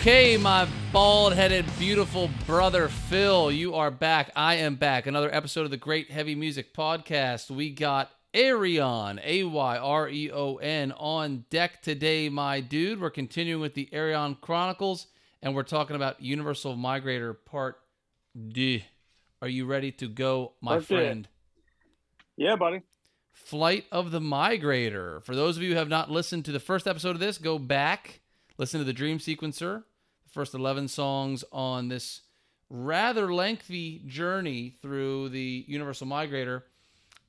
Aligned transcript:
Okay, 0.00 0.38
my 0.38 0.66
bald 0.92 1.34
headed, 1.34 1.66
beautiful 1.78 2.30
brother 2.46 2.88
Phil, 2.88 3.52
you 3.52 3.74
are 3.74 3.90
back. 3.90 4.32
I 4.34 4.54
am 4.54 4.76
back. 4.76 5.06
Another 5.06 5.28
episode 5.30 5.66
of 5.66 5.70
the 5.70 5.76
Great 5.76 6.10
Heavy 6.10 6.34
Music 6.34 6.72
Podcast. 6.72 7.50
We 7.50 7.68
got 7.68 8.10
Ayreon, 8.32 9.20
A 9.22 9.44
Y 9.44 9.76
R 9.76 10.08
E 10.08 10.30
O 10.32 10.56
N, 10.56 10.92
on 10.92 11.44
deck 11.50 11.82
today, 11.82 12.30
my 12.30 12.60
dude. 12.60 12.98
We're 12.98 13.10
continuing 13.10 13.60
with 13.60 13.74
the 13.74 13.90
Ayreon 13.92 14.40
Chronicles, 14.40 15.06
and 15.42 15.54
we're 15.54 15.64
talking 15.64 15.96
about 15.96 16.22
Universal 16.22 16.76
Migrator 16.76 17.36
Part 17.44 17.76
D. 18.48 18.86
Are 19.42 19.48
you 19.48 19.66
ready 19.66 19.92
to 19.92 20.08
go, 20.08 20.52
my 20.62 20.76
Part 20.76 20.88
D. 20.88 20.94
friend? 20.94 21.28
Yeah, 22.38 22.56
buddy. 22.56 22.80
Flight 23.34 23.84
of 23.92 24.12
the 24.12 24.20
Migrator. 24.20 25.22
For 25.22 25.36
those 25.36 25.58
of 25.58 25.62
you 25.62 25.72
who 25.72 25.76
have 25.76 25.90
not 25.90 26.10
listened 26.10 26.46
to 26.46 26.52
the 26.52 26.58
first 26.58 26.88
episode 26.88 27.10
of 27.10 27.20
this, 27.20 27.36
go 27.36 27.58
back, 27.58 28.22
listen 28.56 28.80
to 28.80 28.84
the 28.84 28.94
Dream 28.94 29.18
Sequencer, 29.18 29.82
first 30.32 30.54
11 30.54 30.88
songs 30.88 31.44
on 31.52 31.88
this 31.88 32.22
rather 32.68 33.32
lengthy 33.32 34.02
journey 34.06 34.76
through 34.80 35.28
the 35.30 35.64
Universal 35.66 36.06
Migrator. 36.06 36.62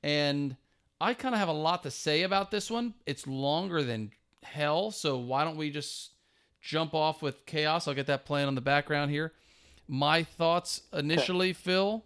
And 0.03 0.55
I 0.99 1.13
kind 1.13 1.33
of 1.33 1.39
have 1.39 1.49
a 1.49 1.53
lot 1.53 1.83
to 1.83 1.91
say 1.91 2.23
about 2.23 2.51
this 2.51 2.69
one. 2.69 2.93
It's 3.05 3.25
longer 3.25 3.83
than 3.83 4.11
hell, 4.43 4.91
so 4.91 5.17
why 5.17 5.43
don't 5.43 5.57
we 5.57 5.71
just 5.71 6.11
jump 6.61 6.93
off 6.93 7.21
with 7.21 7.45
Chaos? 7.45 7.87
I'll 7.87 7.93
get 7.93 8.07
that 8.07 8.25
playing 8.25 8.47
on 8.47 8.55
the 8.55 8.61
background 8.61 9.11
here. 9.11 9.33
My 9.87 10.23
thoughts 10.23 10.83
initially, 10.93 11.53
Phil, 11.53 12.03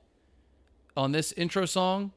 on 0.95 1.11
this 1.11 1.31
intro 1.33 1.65
song 1.65 2.11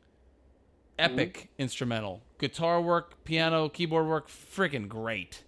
epic 0.98 1.34
mm-hmm. 1.34 1.62
instrumental. 1.62 2.22
Guitar 2.38 2.80
work, 2.80 3.24
piano, 3.24 3.68
keyboard 3.68 4.06
work, 4.06 4.28
freaking 4.28 4.88
great. 4.88 5.42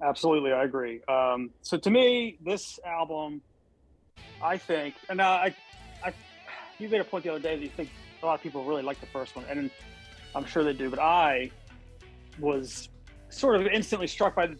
Absolutely, 0.00 0.52
I 0.52 0.64
agree. 0.64 1.00
Um, 1.08 1.50
so 1.62 1.76
to 1.76 1.90
me, 1.90 2.38
this 2.44 2.78
album, 2.86 3.42
I 4.42 4.56
think, 4.56 4.94
and 5.08 5.20
I, 5.20 5.54
I, 6.04 6.12
you 6.78 6.88
made 6.88 7.00
a 7.00 7.04
point 7.04 7.24
the 7.24 7.30
other 7.30 7.40
day 7.40 7.56
that 7.56 7.62
you 7.62 7.70
think 7.70 7.90
a 8.22 8.26
lot 8.26 8.34
of 8.34 8.42
people 8.42 8.64
really 8.64 8.82
like 8.82 9.00
the 9.00 9.06
first 9.06 9.34
one, 9.34 9.44
and 9.48 9.70
I'm 10.34 10.44
sure 10.44 10.62
they 10.62 10.72
do. 10.72 10.88
But 10.88 11.00
I 11.00 11.50
was 12.38 12.88
sort 13.28 13.56
of 13.56 13.66
instantly 13.66 14.06
struck 14.06 14.36
by 14.36 14.46
the, 14.46 14.56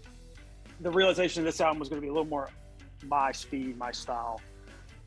the 0.81 0.91
realization 0.91 1.45
this 1.45 1.61
album 1.61 1.79
was 1.79 1.89
going 1.89 2.01
to 2.01 2.05
be 2.05 2.09
a 2.09 2.13
little 2.13 2.29
more 2.29 2.51
my 3.07 3.31
speed, 3.31 3.79
my 3.79 3.93
style 3.93 4.41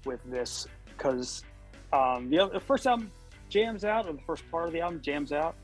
with 0.06 0.24
this, 0.32 0.66
because 0.86 1.44
um, 1.92 2.30
the, 2.30 2.40
other, 2.40 2.54
the 2.54 2.60
first 2.60 2.88
album 2.88 3.12
jams 3.50 3.84
out, 3.84 4.08
or 4.08 4.14
the 4.14 4.22
first 4.22 4.50
part 4.50 4.68
of 4.68 4.72
the 4.72 4.80
album 4.80 5.02
jams 5.02 5.34
out. 5.34 5.56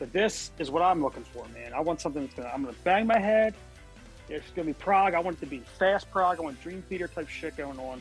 But 0.00 0.12
this 0.12 0.50
is 0.58 0.70
what 0.70 0.82
I'm 0.82 1.00
looking 1.02 1.24
for, 1.24 1.46
man. 1.48 1.72
I 1.74 1.80
want 1.80 2.00
something 2.00 2.22
that's 2.22 2.34
gonna 2.34 2.48
I'm 2.48 2.64
gonna 2.64 2.76
bang 2.82 3.06
my 3.06 3.18
head. 3.18 3.54
It's 4.30 4.50
gonna 4.50 4.66
be 4.66 4.72
prog. 4.72 5.14
I 5.14 5.18
want 5.18 5.36
it 5.36 5.40
to 5.40 5.46
be 5.46 5.62
fast 5.78 6.10
prog. 6.10 6.38
I 6.38 6.42
want 6.42 6.60
Dream 6.62 6.82
Theater 6.88 7.08
type 7.08 7.28
shit 7.28 7.56
going 7.56 7.78
on. 7.78 8.00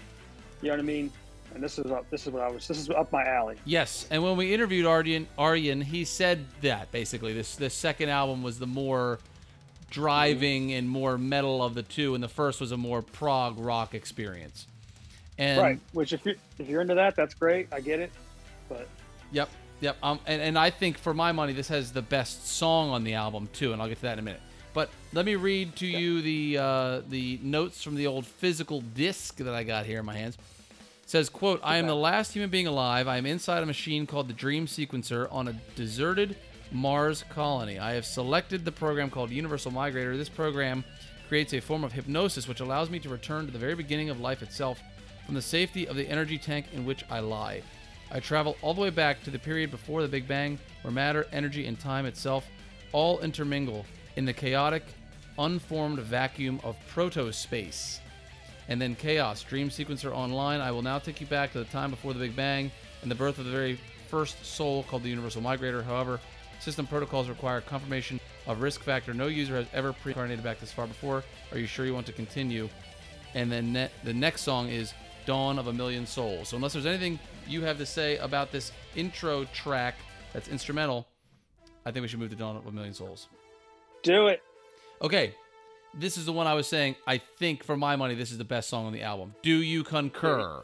You 0.61 0.69
know 0.69 0.75
what 0.75 0.80
I 0.80 0.83
mean? 0.83 1.11
And 1.53 1.63
this 1.63 1.80
is 1.80 1.91
up. 1.91 2.08
This 2.09 2.27
is 2.27 2.33
what 2.33 2.44
I 2.44 2.52
was. 2.52 2.67
This 2.67 2.77
is 2.77 2.89
up 2.91 3.11
my 3.11 3.25
alley. 3.25 3.58
Yes, 3.66 4.08
and 4.11 4.23
when 4.23 4.38
we 4.38 4.53
interviewed 4.53 4.86
Arjen, 4.86 5.27
Arjen, 5.38 5.81
he 5.81 6.05
said 6.05 6.45
that 6.61 6.91
basically 6.91 7.33
this 7.33 7.55
this 7.55 7.73
second 7.73 8.09
album 8.09 8.44
was 8.44 8.59
the 8.59 8.67
more 8.67 9.20
driving 9.89 10.73
and 10.73 10.87
more 10.87 11.17
metal 11.17 11.64
of 11.64 11.73
the 11.73 11.81
two, 11.81 12.14
and 12.14 12.23
the 12.23 12.30
first 12.30 12.61
was 12.61 12.71
a 12.71 12.77
more 12.77 13.02
prog 13.02 13.58
rock 13.59 13.95
experience. 13.95 14.67
And 15.39 15.59
right. 15.59 15.80
Which 15.93 16.14
if 16.14 16.25
you 16.25 16.36
if 16.59 16.70
you're 16.70 16.81
into 16.81 16.95
that, 16.95 17.15
that's 17.15 17.33
great. 17.33 17.67
I 17.71 17.80
get 17.80 17.99
it. 17.99 18.11
But 18.67 18.87
Yep, 19.31 19.49
yep. 19.81 19.98
Um, 20.02 20.20
and, 20.25 20.42
and 20.42 20.58
I 20.58 20.70
think 20.70 20.98
for 20.98 21.14
my 21.14 21.31
money, 21.31 21.54
this 21.54 21.67
has 21.70 21.92
the 21.92 22.02
best 22.02 22.48
song 22.48 22.89
on 22.89 23.04
the 23.04 23.14
album 23.14 23.49
too, 23.54 23.73
and 23.73 23.81
I'll 23.81 23.87
get 23.87 23.98
to 23.98 24.04
that 24.04 24.14
in 24.14 24.20
a 24.20 24.23
minute. 24.23 24.42
But 24.73 24.89
let 25.13 25.25
me 25.25 25.35
read 25.35 25.75
to 25.77 25.87
you 25.87 26.21
the 26.21 26.57
uh, 26.57 27.02
the 27.07 27.39
notes 27.41 27.83
from 27.83 27.95
the 27.95 28.07
old 28.07 28.25
physical 28.25 28.81
disc 28.81 29.37
that 29.37 29.53
I 29.53 29.63
got 29.63 29.85
here 29.85 29.99
in 29.99 30.05
my 30.05 30.15
hands. 30.15 30.37
It 31.03 31.09
says, 31.09 31.30
"quote 31.30 31.59
I 31.63 31.77
am 31.77 31.87
the 31.87 31.95
last 31.95 32.33
human 32.33 32.49
being 32.49 32.67
alive. 32.67 33.07
I 33.07 33.17
am 33.17 33.25
inside 33.25 33.63
a 33.63 33.65
machine 33.65 34.05
called 34.05 34.27
the 34.27 34.33
Dream 34.33 34.67
Sequencer 34.67 35.27
on 35.31 35.47
a 35.47 35.53
deserted 35.75 36.37
Mars 36.71 37.23
colony. 37.30 37.80
I 37.80 37.93
have 37.93 38.05
selected 38.05 38.63
the 38.63 38.71
program 38.71 39.09
called 39.09 39.31
Universal 39.31 39.71
Migrator. 39.71 40.15
This 40.17 40.30
program 40.30 40.83
creates 41.27 41.53
a 41.53 41.59
form 41.59 41.83
of 41.83 41.93
hypnosis 41.93 42.47
which 42.47 42.59
allows 42.59 42.89
me 42.89 42.99
to 42.99 43.09
return 43.09 43.47
to 43.47 43.51
the 43.51 43.59
very 43.59 43.75
beginning 43.75 44.09
of 44.09 44.19
life 44.19 44.43
itself 44.43 44.80
from 45.25 45.36
the 45.36 45.41
safety 45.41 45.87
of 45.87 45.95
the 45.95 46.07
energy 46.07 46.37
tank 46.37 46.67
in 46.73 46.86
which 46.86 47.03
I 47.09 47.19
lie." 47.19 47.63
I 48.11 48.19
travel 48.19 48.57
all 48.63 48.73
the 48.73 48.81
way 48.81 48.89
back 48.89 49.23
to 49.23 49.30
the 49.30 49.37
period 49.37 49.69
before 49.69 50.01
the 50.01 50.07
Big 50.07 50.27
Bang, 50.27 50.57
where 50.81 50.91
matter, 50.91 51.27
energy, 51.31 51.67
and 51.67 51.80
time 51.80 52.07
itself 52.07 52.47
all 52.91 53.19
intermingle 53.19 53.86
in 54.19 54.25
the 54.25 54.33
chaotic, 54.33 54.83
unformed 55.37 55.97
vacuum 55.97 56.59
of 56.65 56.75
proto 56.89 57.31
space. 57.31 58.02
And 58.67 58.80
then 58.80 58.93
Chaos, 58.93 59.43
Dream 59.43 59.69
Sequencer 59.69 60.11
Online. 60.13 60.59
I 60.59 60.71
will 60.71 60.81
now 60.81 60.99
take 60.99 61.21
you 61.21 61.27
back 61.27 61.53
to 61.53 61.59
the 61.59 61.63
time 61.63 61.89
before 61.89 62.11
the 62.11 62.19
Big 62.19 62.35
Bang 62.35 62.69
and 63.02 63.09
the 63.09 63.15
birth 63.15 63.39
of 63.39 63.45
the 63.45 63.52
very 63.52 63.80
first 64.09 64.43
soul 64.43 64.83
called 64.83 65.03
the 65.03 65.09
Universal 65.09 65.41
Migrator. 65.41 65.85
However, 65.85 66.19
system 66.59 66.85
protocols 66.85 67.30
require 67.30 67.61
confirmation 67.61 68.19
of 68.45 68.61
risk 68.61 68.83
factor. 68.83 69.13
No 69.13 69.27
user 69.27 69.55
has 69.55 69.67
ever 69.73 69.93
pre-incarnated 69.93 70.43
back 70.43 70.59
this 70.59 70.73
far 70.73 70.86
before. 70.86 71.23
Are 71.53 71.57
you 71.57 71.65
sure 71.65 71.86
you 71.86 71.93
want 71.93 72.05
to 72.07 72.11
continue? 72.11 72.67
And 73.36 73.49
then 73.49 73.71
ne- 73.71 73.91
the 74.03 74.13
next 74.13 74.41
song 74.41 74.67
is 74.67 74.93
Dawn 75.25 75.57
of 75.57 75.67
a 75.67 75.73
Million 75.73 76.05
Souls. 76.05 76.49
So 76.49 76.57
unless 76.57 76.73
there's 76.73 76.86
anything 76.86 77.19
you 77.47 77.61
have 77.61 77.77
to 77.77 77.86
say 77.86 78.17
about 78.17 78.51
this 78.51 78.73
intro 78.97 79.45
track 79.53 79.95
that's 80.33 80.49
instrumental, 80.49 81.07
I 81.86 81.91
think 81.91 82.01
we 82.01 82.09
should 82.09 82.19
move 82.19 82.31
to 82.31 82.36
Dawn 82.36 82.57
of 82.57 82.67
a 82.67 82.71
Million 82.73 82.93
Souls. 82.93 83.30
Do 84.04 84.27
it. 84.27 84.42
Okay, 85.02 85.33
this 85.93 86.17
is 86.17 86.26
the 86.26 86.33
one 86.33 86.48
I 86.48 86.54
was 86.54 86.67
saying. 86.67 86.95
I 87.08 87.17
think 87.17 87.64
for 87.64 87.77
my 87.77 87.95
money, 87.95 88.15
this 88.15 88.32
is 88.32 88.37
the 88.37 88.43
best 88.43 88.70
song 88.70 88.86
on 88.86 88.93
the 88.93 89.02
album. 89.02 89.33
Do 89.42 89.61
you 89.61 89.83
concur? 89.83 90.64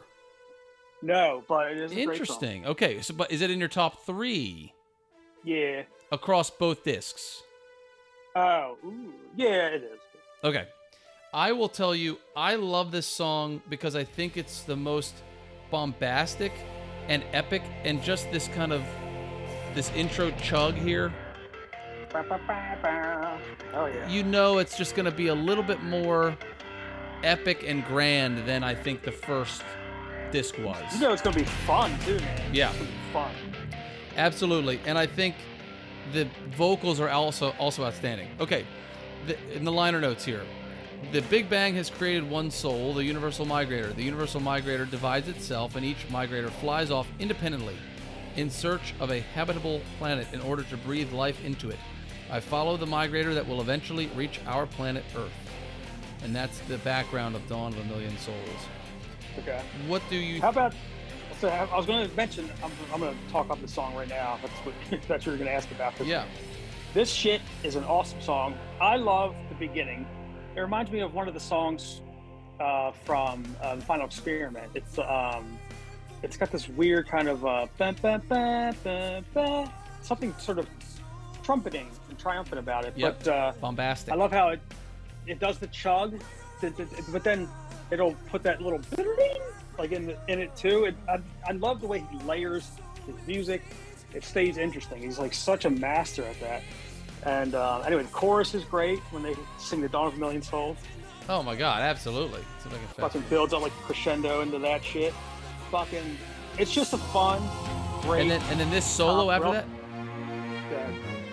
No, 1.02 1.42
but 1.48 1.72
it 1.72 1.78
is 1.78 1.92
a 1.92 1.94
great 1.94 2.04
song. 2.04 2.12
Interesting. 2.12 2.66
Okay, 2.66 3.00
so 3.00 3.14
but 3.14 3.30
is 3.30 3.40
it 3.40 3.50
in 3.50 3.58
your 3.58 3.68
top 3.68 4.04
three 4.06 4.72
Yeah. 5.44 5.82
across 6.10 6.50
both 6.50 6.84
discs? 6.84 7.42
Oh, 8.34 8.76
ooh. 8.84 9.12
yeah, 9.36 9.68
it 9.68 9.82
is. 9.82 9.98
Okay. 10.44 10.66
I 11.32 11.52
will 11.52 11.68
tell 11.68 11.94
you, 11.94 12.18
I 12.34 12.54
love 12.56 12.90
this 12.92 13.06
song 13.06 13.60
because 13.68 13.94
I 13.96 14.04
think 14.04 14.36
it's 14.36 14.62
the 14.62 14.76
most 14.76 15.14
bombastic 15.70 16.52
and 17.08 17.22
epic, 17.32 17.62
and 17.84 18.02
just 18.02 18.30
this 18.32 18.48
kind 18.48 18.72
of 18.72 18.82
this 19.74 19.90
intro 19.92 20.30
chug 20.42 20.74
here. 20.74 21.12
Oh 23.74 23.86
yeah. 23.86 24.08
You 24.08 24.22
know, 24.22 24.58
it's 24.58 24.76
just 24.76 24.94
going 24.94 25.06
to 25.06 25.16
be 25.16 25.28
a 25.28 25.34
little 25.34 25.64
bit 25.64 25.82
more 25.82 26.36
epic 27.22 27.64
and 27.66 27.84
grand 27.84 28.46
than 28.46 28.62
I 28.62 28.74
think 28.74 29.02
the 29.02 29.12
first 29.12 29.62
disc 30.30 30.56
was. 30.58 30.82
You 30.94 31.00
know 31.00 31.12
it's 31.12 31.22
gonna 31.22 31.36
be 31.36 31.44
fun 31.44 31.98
too, 32.00 32.18
man. 32.18 32.54
Yeah. 32.54 32.70
It's 32.70 32.78
gonna 32.78 32.90
be 32.90 33.12
fun. 33.12 33.30
Absolutely, 34.16 34.80
and 34.86 34.98
I 34.98 35.06
think 35.06 35.34
the 36.12 36.28
vocals 36.50 37.00
are 37.00 37.08
also 37.08 37.50
also 37.58 37.84
outstanding. 37.84 38.28
Okay, 38.40 38.64
the, 39.26 39.36
in 39.54 39.64
the 39.64 39.72
liner 39.72 40.00
notes 40.00 40.24
here, 40.24 40.42
the 41.12 41.22
Big 41.22 41.48
Bang 41.50 41.74
has 41.74 41.90
created 41.90 42.28
one 42.28 42.50
soul, 42.50 42.94
the 42.94 43.04
Universal 43.04 43.46
Migrator. 43.46 43.94
The 43.94 44.02
Universal 44.02 44.40
Migrator 44.40 44.90
divides 44.90 45.28
itself, 45.28 45.76
and 45.76 45.84
each 45.84 46.08
migrator 46.08 46.50
flies 46.50 46.90
off 46.90 47.06
independently 47.18 47.76
in 48.36 48.50
search 48.50 48.94
of 49.00 49.10
a 49.10 49.20
habitable 49.20 49.80
planet 49.98 50.26
in 50.32 50.40
order 50.40 50.62
to 50.64 50.76
breathe 50.76 51.12
life 51.12 51.42
into 51.44 51.70
it. 51.70 51.78
I 52.30 52.40
follow 52.40 52.76
the 52.76 52.86
migrator 52.86 53.34
that 53.34 53.46
will 53.46 53.60
eventually 53.60 54.08
reach 54.08 54.40
our 54.46 54.66
planet 54.66 55.04
Earth, 55.16 55.30
and 56.22 56.34
that's 56.34 56.58
the 56.60 56.78
background 56.78 57.36
of 57.36 57.46
Dawn 57.48 57.72
of 57.72 57.78
a 57.78 57.84
Million 57.84 58.16
Souls. 58.18 58.36
Okay. 59.38 59.62
What 59.86 60.02
do 60.10 60.16
you? 60.16 60.40
How 60.40 60.48
about? 60.48 60.74
So 61.40 61.48
I 61.48 61.76
was 61.76 61.86
going 61.86 62.08
to 62.08 62.16
mention. 62.16 62.48
I'm, 62.64 62.72
I'm 62.92 63.00
going 63.00 63.16
to 63.16 63.32
talk 63.32 63.50
up 63.50 63.60
the 63.60 63.68
song 63.68 63.94
right 63.94 64.08
now. 64.08 64.38
That's 64.42 64.54
what 64.54 64.74
that's 64.90 65.08
what 65.08 65.26
you're 65.26 65.36
going 65.36 65.48
to 65.48 65.54
ask 65.54 65.70
about. 65.70 65.96
This 65.96 66.08
yeah, 66.08 66.24
This 66.94 67.10
shit 67.10 67.42
is 67.62 67.76
an 67.76 67.84
awesome 67.84 68.20
song. 68.20 68.56
I 68.80 68.96
love 68.96 69.34
the 69.48 69.54
beginning. 69.54 70.06
It 70.56 70.60
reminds 70.60 70.90
me 70.90 71.00
of 71.00 71.14
one 71.14 71.28
of 71.28 71.34
the 71.34 71.40
songs 71.40 72.00
uh, 72.58 72.90
from 73.04 73.44
uh, 73.62 73.76
the 73.76 73.82
Final 73.82 74.06
Experiment. 74.06 74.72
It's 74.74 74.98
um, 74.98 75.58
it's 76.22 76.36
got 76.36 76.50
this 76.50 76.68
weird 76.68 77.06
kind 77.06 77.28
of 77.28 77.44
uh, 77.44 77.66
ba, 77.76 77.94
ba, 78.00 78.20
ba, 78.28 78.74
ba, 78.82 79.24
ba, 79.34 79.72
something 80.02 80.34
sort 80.38 80.58
of 80.58 80.66
trumpeting 81.42 81.88
and 82.16 82.22
triumphant 82.22 82.58
about 82.58 82.84
it. 82.84 82.94
Yep. 82.96 83.18
But 83.24 83.28
uh, 83.28 83.52
bombastic. 83.60 84.12
I 84.12 84.16
love 84.16 84.32
how 84.32 84.48
it 84.48 84.60
it 85.26 85.38
does 85.38 85.58
the 85.58 85.66
chug, 85.68 86.20
but 87.12 87.24
then 87.24 87.48
it'll 87.90 88.14
put 88.30 88.42
that 88.44 88.62
little 88.62 88.80
like 89.78 89.92
in 89.92 90.06
the, 90.06 90.16
in 90.28 90.40
it 90.40 90.54
too. 90.56 90.84
It, 90.84 90.94
I, 91.08 91.18
I 91.46 91.52
love 91.52 91.80
the 91.80 91.86
way 91.86 92.04
he 92.10 92.18
layers 92.20 92.70
his 93.06 93.16
music. 93.26 93.62
It 94.14 94.24
stays 94.24 94.56
interesting. 94.56 95.02
He's 95.02 95.18
like 95.18 95.34
such 95.34 95.64
a 95.64 95.70
master 95.70 96.22
at 96.24 96.40
that. 96.40 96.62
And 97.24 97.54
uh, 97.54 97.80
anyway, 97.80 98.04
the 98.04 98.08
chorus 98.10 98.54
is 98.54 98.64
great 98.64 99.00
when 99.10 99.22
they 99.22 99.34
sing 99.58 99.80
the 99.80 99.88
Dawn 99.88 100.06
of 100.06 100.14
a 100.14 100.16
Million 100.16 100.42
Souls. 100.42 100.78
Oh 101.28 101.42
my 101.42 101.56
god, 101.56 101.82
absolutely. 101.82 102.40
Seems 102.62 102.72
like 102.72 102.82
a 102.84 103.00
Fucking 103.00 103.24
builds 103.28 103.52
up 103.52 103.62
like 103.62 103.72
crescendo 103.72 104.42
into 104.42 104.60
that 104.60 104.84
shit. 104.84 105.12
Fucking, 105.72 106.16
it's 106.56 106.72
just 106.72 106.92
a 106.92 106.98
fun, 106.98 107.42
great. 108.02 108.22
And 108.22 108.30
then 108.30 108.40
and 108.50 108.60
then 108.60 108.70
this 108.70 108.84
solo 108.84 109.32
after 109.32 109.50
that, 109.50 109.64
uh, 109.64 111.25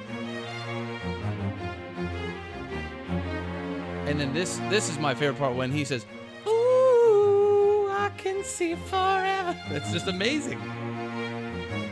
and 4.13 4.21
then 4.21 4.31
this 4.31 4.60
this 4.69 4.89
is 4.89 5.00
my 5.00 5.15
favorite 5.15 5.39
part 5.39 5.56
when 5.56 5.71
he 5.71 5.83
says, 5.83 6.06
"Ooh, 6.45 7.88
I 7.89 8.12
can 8.15 8.44
see 8.44 8.75
forever." 8.75 9.57
It's 9.71 9.92
just 9.92 10.06
amazing. 10.06 10.62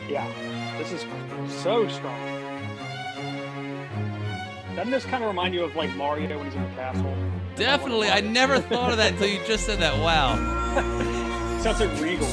Yeah, 0.08 0.28
this 0.78 0.92
is 0.92 1.04
so 1.64 1.88
strong. 1.88 2.20
Doesn't 4.76 4.92
this 4.92 5.04
kind 5.06 5.24
of 5.24 5.30
remind 5.30 5.56
you 5.56 5.64
of 5.64 5.76
like 5.76 5.96
Mario 5.96 6.38
when 6.38 6.46
he's 6.46 6.54
in 6.54 6.62
the 6.62 6.70
castle? 6.76 7.12
Definitely. 7.56 8.10
I 8.10 8.22
never 8.22 8.60
thought 8.60 8.92
of 8.92 8.98
that 8.98 9.14
until 9.14 9.28
you 9.28 9.40
just 9.48 9.66
said 9.66 9.80
that. 9.80 10.00
Wow. 10.00 10.36
Sounds 11.62 11.80
like 11.80 12.00
regal. 12.00 12.28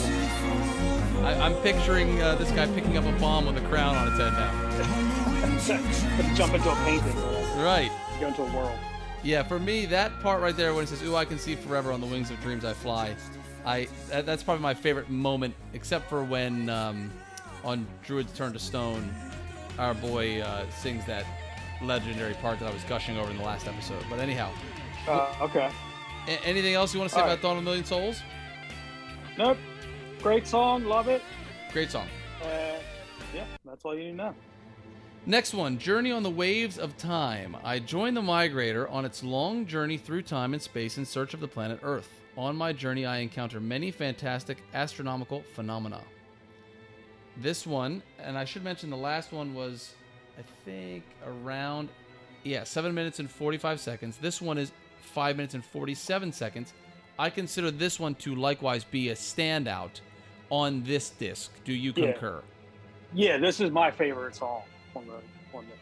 I, 1.25 1.33
I'm 1.41 1.55
picturing 1.63 2.21
uh, 2.21 2.35
this 2.35 2.51
guy 2.51 2.67
picking 2.67 2.99
up 2.99 3.07
a 3.07 3.13
bomb 3.19 3.47
with 3.47 3.57
a 3.57 3.67
crown 3.69 3.97
on 3.97 4.09
its 4.09 4.19
head 4.19 4.35
now. 4.35 4.53
Jump 6.35 6.53
into 6.53 6.71
a 6.71 6.77
painting. 6.85 7.17
Right. 7.57 7.91
Go 8.21 8.27
into 8.29 8.43
a 8.43 8.55
world. 8.55 8.79
Yeah, 9.25 9.43
for 9.43 9.59
me, 9.59 9.87
that 9.87 10.21
part 10.21 10.41
right 10.41 10.57
there 10.57 10.75
when 10.75 10.85
it 10.85 10.89
says, 10.89 11.03
"Ooh, 11.03 11.17
I 11.17 11.25
can 11.25 11.39
see 11.39 11.55
forever 11.57 11.91
on 11.93 12.01
the 12.01 12.07
wings 12.07 12.31
of 12.31 12.41
dreams 12.41 12.65
I 12.65 12.73
fly," 12.73 13.17
I 13.67 13.89
that, 14.11 14.27
that's 14.27 14.43
probably 14.43 14.63
my 14.63 14.75
favorite 14.75 15.11
moment, 15.11 15.55
except 15.73 16.09
for 16.09 16.23
when 16.23 16.69
um, 16.71 17.11
on 17.65 17.87
Druid's 18.07 18.33
Turn 18.33 18.53
to 18.53 18.59
Stone, 18.59 19.13
our 19.79 19.95
boy 19.95 20.41
uh, 20.41 20.69
sings 20.71 21.05
that 21.07 21.25
legendary 21.83 22.35
part 22.35 22.59
that 22.61 22.69
I 22.69 22.73
was 22.73 22.83
gushing 22.85 23.19
over 23.19 23.31
in 23.31 23.37
the 23.37 23.43
last 23.45 23.67
episode. 23.67 24.05
But 24.09 24.21
anyhow, 24.21 24.51
Uh, 25.09 25.33
okay. 25.43 25.71
a- 26.29 26.45
anything 26.47 26.75
else 26.75 26.93
you 26.95 27.01
want 27.01 27.11
to 27.11 27.15
say 27.15 27.21
All 27.21 27.27
about 27.27 27.35
right. 27.37 27.43
Dawn 27.43 27.57
of 27.57 27.63
a 27.63 27.65
Million 27.65 27.85
Souls? 27.85 28.21
Nope. 29.37 29.59
Great 30.23 30.47
song. 30.47 30.85
Love 30.85 31.09
it. 31.09 31.23
Great 31.73 31.91
song. 31.91 32.07
Uh, 32.43 32.47
yeah, 33.35 33.45
that's 33.65 33.85
all 33.85 33.95
you 33.97 34.05
need 34.05 34.11
to 34.11 34.17
know. 34.17 34.35
Next 35.27 35.53
one, 35.53 35.79
Journey 35.79 36.11
on 36.11 36.23
the 36.23 36.31
Waves 36.31 36.79
of 36.79 36.97
Time. 36.97 37.57
I 37.63 37.79
join 37.81 38.15
the 38.15 38.23
Migrator 38.23 38.91
on 38.91 39.05
its 39.05 39.23
long 39.23 39.67
journey 39.67 39.99
through 39.99 40.23
time 40.23 40.55
and 40.55 40.63
space 40.63 40.97
in 40.97 41.05
search 41.05 41.35
of 41.35 41.41
the 41.41 41.49
planet 41.49 41.81
Earth. 41.83 42.09
On 42.37 42.57
my 42.57 42.73
journey, 42.73 43.05
I 43.05 43.19
encounter 43.19 43.61
many 43.61 43.91
fantastic 43.91 44.59
astronomical 44.73 45.43
phenomena. 45.55 46.01
This 47.37 47.67
one, 47.67 48.03
and 48.19 48.39
I 48.39 48.45
should 48.45 48.65
mention 48.65 48.91
the 48.91 48.97
last 48.97 49.33
one 49.33 49.55
was, 49.55 49.93
I 50.39 50.43
think, 50.65 51.05
around, 51.27 51.91
yeah, 52.43 52.65
7 52.65 52.95
minutes 52.95 53.19
and 53.19 53.31
45 53.31 53.81
seconds. 53.81 54.17
This 54.17 54.41
one 54.41 54.57
is 54.57 54.73
5 55.03 55.37
minutes 55.37 55.55
and 55.55 55.65
47 55.65 56.33
seconds. 56.33 56.73
I 57.19 57.29
consider 57.29 57.71
this 57.71 58.01
one 58.01 58.15
to 58.17 58.35
likewise 58.35 58.85
be 58.85 59.11
a 59.11 59.15
standout 59.15 60.01
on 60.49 60.85
this 60.85 61.11
disc. 61.11 61.51
Do 61.65 61.75
you 61.75 61.93
Yeah. 61.95 62.13
concur? 62.13 62.43
Yeah, 63.13 63.37
this 63.37 63.61
is 63.61 63.71
my 63.71 63.91
favorite 63.91 64.37
song 64.37 64.63
on 64.95 65.07
the 65.07 65.57
on 65.57 65.65
this. 65.67 65.79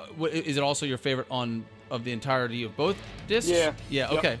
Uh, 0.00 0.04
wh- 0.18 0.32
Is 0.34 0.56
it 0.56 0.62
also 0.62 0.86
your 0.86 0.98
favorite 0.98 1.26
on 1.30 1.64
of 1.90 2.04
the 2.04 2.12
entirety 2.12 2.62
of 2.64 2.76
both 2.76 2.96
discs? 3.28 3.50
Yeah. 3.50 3.72
Yeah. 3.88 4.10
Yep. 4.10 4.18
Okay. 4.18 4.38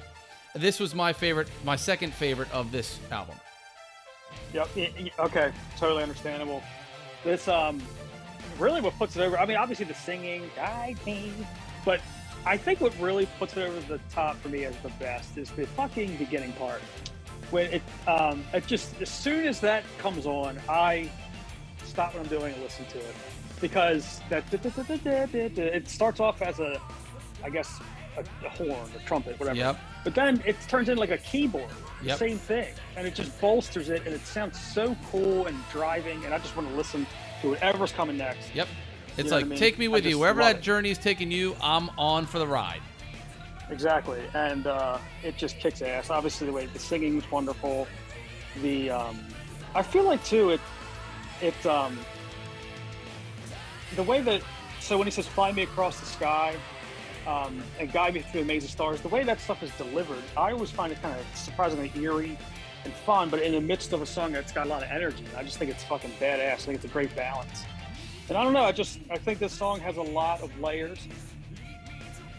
This 0.54 0.80
was 0.80 0.94
my 0.94 1.12
favorite, 1.12 1.48
my 1.64 1.76
second 1.76 2.14
favorite 2.14 2.52
of 2.52 2.72
this 2.72 2.98
album. 3.10 3.36
Yep. 4.52 4.68
Okay. 5.18 5.52
Totally 5.76 6.02
understandable. 6.02 6.62
This 7.24 7.46
um, 7.48 7.80
really 8.58 8.80
what 8.80 8.94
puts 8.94 9.16
it 9.16 9.22
over. 9.22 9.38
I 9.38 9.44
mean, 9.46 9.56
obviously 9.56 9.84
the 9.84 9.94
singing, 9.94 10.50
guide 10.56 10.96
me, 11.04 11.32
but 11.84 12.00
I 12.46 12.56
think 12.56 12.80
what 12.80 12.98
really 13.00 13.26
puts 13.38 13.56
it 13.56 13.62
over 13.68 13.80
the 13.92 14.00
top 14.10 14.36
for 14.40 14.48
me 14.48 14.64
as 14.64 14.76
the 14.78 14.88
best 15.00 15.36
is 15.36 15.50
the 15.50 15.66
fucking 15.66 16.16
beginning 16.16 16.52
part. 16.54 16.80
When 17.50 17.70
it 17.72 17.82
um, 18.08 18.44
it 18.54 18.66
just 18.66 19.00
as 19.00 19.10
soon 19.10 19.46
as 19.46 19.60
that 19.60 19.84
comes 19.98 20.26
on, 20.26 20.58
I 20.68 21.10
stop 21.96 22.12
what 22.12 22.24
I'm 22.24 22.28
doing 22.28 22.52
and 22.52 22.62
listen 22.62 22.84
to 22.84 22.98
it 22.98 23.14
because 23.58 24.20
that 24.28 24.44
it 24.52 25.88
starts 25.88 26.20
off 26.20 26.42
as 26.42 26.60
a, 26.60 26.78
I 27.42 27.48
guess, 27.48 27.80
a, 28.18 28.44
a 28.44 28.50
horn, 28.50 28.90
a 28.94 29.02
trumpet, 29.06 29.40
whatever. 29.40 29.56
Yep. 29.56 29.78
But 30.04 30.14
then 30.14 30.42
it 30.44 30.56
turns 30.68 30.90
into 30.90 31.00
like 31.00 31.10
a 31.10 31.16
keyboard. 31.16 31.70
The 32.02 32.08
Yep. 32.08 32.18
Same 32.18 32.36
thing. 32.36 32.74
And 32.98 33.06
it 33.06 33.14
just 33.14 33.40
bolsters 33.40 33.88
it 33.88 34.02
and 34.04 34.14
it 34.14 34.26
sounds 34.26 34.60
so 34.60 34.94
cool 35.10 35.46
and 35.46 35.56
driving 35.72 36.22
and 36.26 36.34
I 36.34 36.38
just 36.38 36.54
want 36.54 36.68
to 36.68 36.74
listen 36.74 37.06
to 37.40 37.48
whatever's 37.48 37.92
coming 37.92 38.18
next. 38.18 38.54
Yep. 38.54 38.68
It's 39.16 39.30
know 39.30 39.36
what 39.36 39.36
like 39.36 39.44
I 39.46 39.48
mean? 39.48 39.58
take 39.58 39.78
me 39.78 39.88
with 39.88 40.04
you 40.04 40.18
wherever 40.18 40.42
that 40.42 40.56
it. 40.56 40.62
journey 40.62 40.90
is 40.90 40.98
taking 40.98 41.30
you. 41.30 41.56
I'm 41.62 41.88
on 41.96 42.26
for 42.26 42.38
the 42.38 42.46
ride. 42.46 42.82
Exactly. 43.70 44.20
And 44.34 44.66
uh, 44.66 44.98
it 45.24 45.38
just 45.38 45.58
kicks 45.60 45.80
ass. 45.80 46.10
Obviously 46.10 46.46
the 46.46 46.52
way 46.52 46.66
the 46.66 46.78
singing 46.78 47.16
is 47.16 47.30
wonderful. 47.30 47.88
The 48.60 48.90
um, 48.90 49.18
I 49.74 49.82
feel 49.82 50.04
like 50.04 50.22
too 50.26 50.50
it 50.50 50.60
it 51.42 51.66
um 51.66 51.98
the 53.94 54.02
way 54.02 54.20
that 54.20 54.42
so 54.80 54.96
when 54.98 55.06
he 55.06 55.10
says 55.10 55.26
fly 55.26 55.52
me 55.52 55.62
across 55.62 56.00
the 56.00 56.06
sky 56.06 56.54
um, 57.26 57.62
and 57.80 57.92
guide 57.92 58.14
me 58.14 58.20
through 58.20 58.42
the 58.42 58.46
maze 58.46 58.62
of 58.62 58.70
stars, 58.70 59.00
the 59.00 59.08
way 59.08 59.24
that 59.24 59.40
stuff 59.40 59.62
is 59.62 59.70
delivered, 59.72 60.22
I 60.36 60.52
always 60.52 60.70
find 60.70 60.92
it 60.92 61.02
kind 61.02 61.18
of 61.18 61.26
surprisingly 61.36 61.90
eerie 61.96 62.38
and 62.84 62.92
fun, 62.92 63.28
but 63.30 63.42
in 63.42 63.52
the 63.52 63.60
midst 63.60 63.92
of 63.92 64.00
a 64.00 64.06
song 64.06 64.30
that's 64.30 64.52
got 64.52 64.66
a 64.66 64.68
lot 64.68 64.84
of 64.84 64.90
energy. 64.90 65.24
I 65.36 65.42
just 65.42 65.58
think 65.58 65.72
it's 65.72 65.82
fucking 65.82 66.12
badass. 66.20 66.52
I 66.52 66.56
think 66.56 66.76
it's 66.76 66.84
a 66.84 66.88
great 66.88 67.14
balance. 67.16 67.64
And 68.28 68.38
I 68.38 68.44
don't 68.44 68.52
know, 68.52 68.62
I 68.62 68.70
just 68.70 69.00
I 69.10 69.18
think 69.18 69.40
this 69.40 69.52
song 69.52 69.80
has 69.80 69.96
a 69.96 70.02
lot 70.02 70.40
of 70.40 70.56
layers 70.60 71.00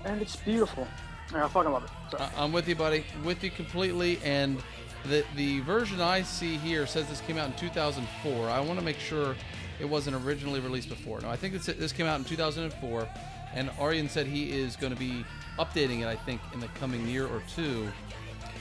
and 0.06 0.22
it's 0.22 0.38
beautiful. 0.38 0.88
And 1.34 1.44
I 1.44 1.48
fucking 1.50 1.72
love 1.72 1.84
it. 1.84 1.90
So, 2.12 2.30
I'm 2.38 2.54
with 2.54 2.70
you, 2.70 2.76
buddy. 2.76 3.04
With 3.26 3.44
you 3.44 3.52
completely. 3.52 4.20
And 4.24 4.64
the 5.06 5.24
the 5.36 5.60
version 5.62 6.02
I 6.02 6.22
see 6.22 6.58
here 6.58 6.86
says 6.86 7.08
this 7.08 7.22
came 7.22 7.38
out 7.38 7.48
in 7.48 7.54
2004. 7.56 8.50
I 8.50 8.60
want 8.60 8.80
to 8.80 8.86
make 8.86 9.00
sure 9.00 9.36
it 9.80 9.86
wasn't 9.86 10.16
originally 10.26 10.60
released 10.60 10.90
before. 10.90 11.20
No, 11.22 11.30
I 11.30 11.36
think 11.36 11.54
this 11.54 11.66
this 11.68 11.92
came 11.92 12.06
out 12.06 12.20
in 12.20 12.26
2004. 12.26 13.08
And 13.54 13.72
Arjen 13.80 14.10
said 14.10 14.28
he 14.28 14.52
is 14.52 14.76
going 14.76 14.94
to 14.94 15.00
be 15.00 15.26
updating 15.58 16.02
it. 16.02 16.06
I 16.08 16.16
think 16.16 16.42
in 16.54 16.60
the 16.60 16.68
coming 16.80 17.08
year 17.08 17.26
or 17.26 17.42
two, 17.56 17.88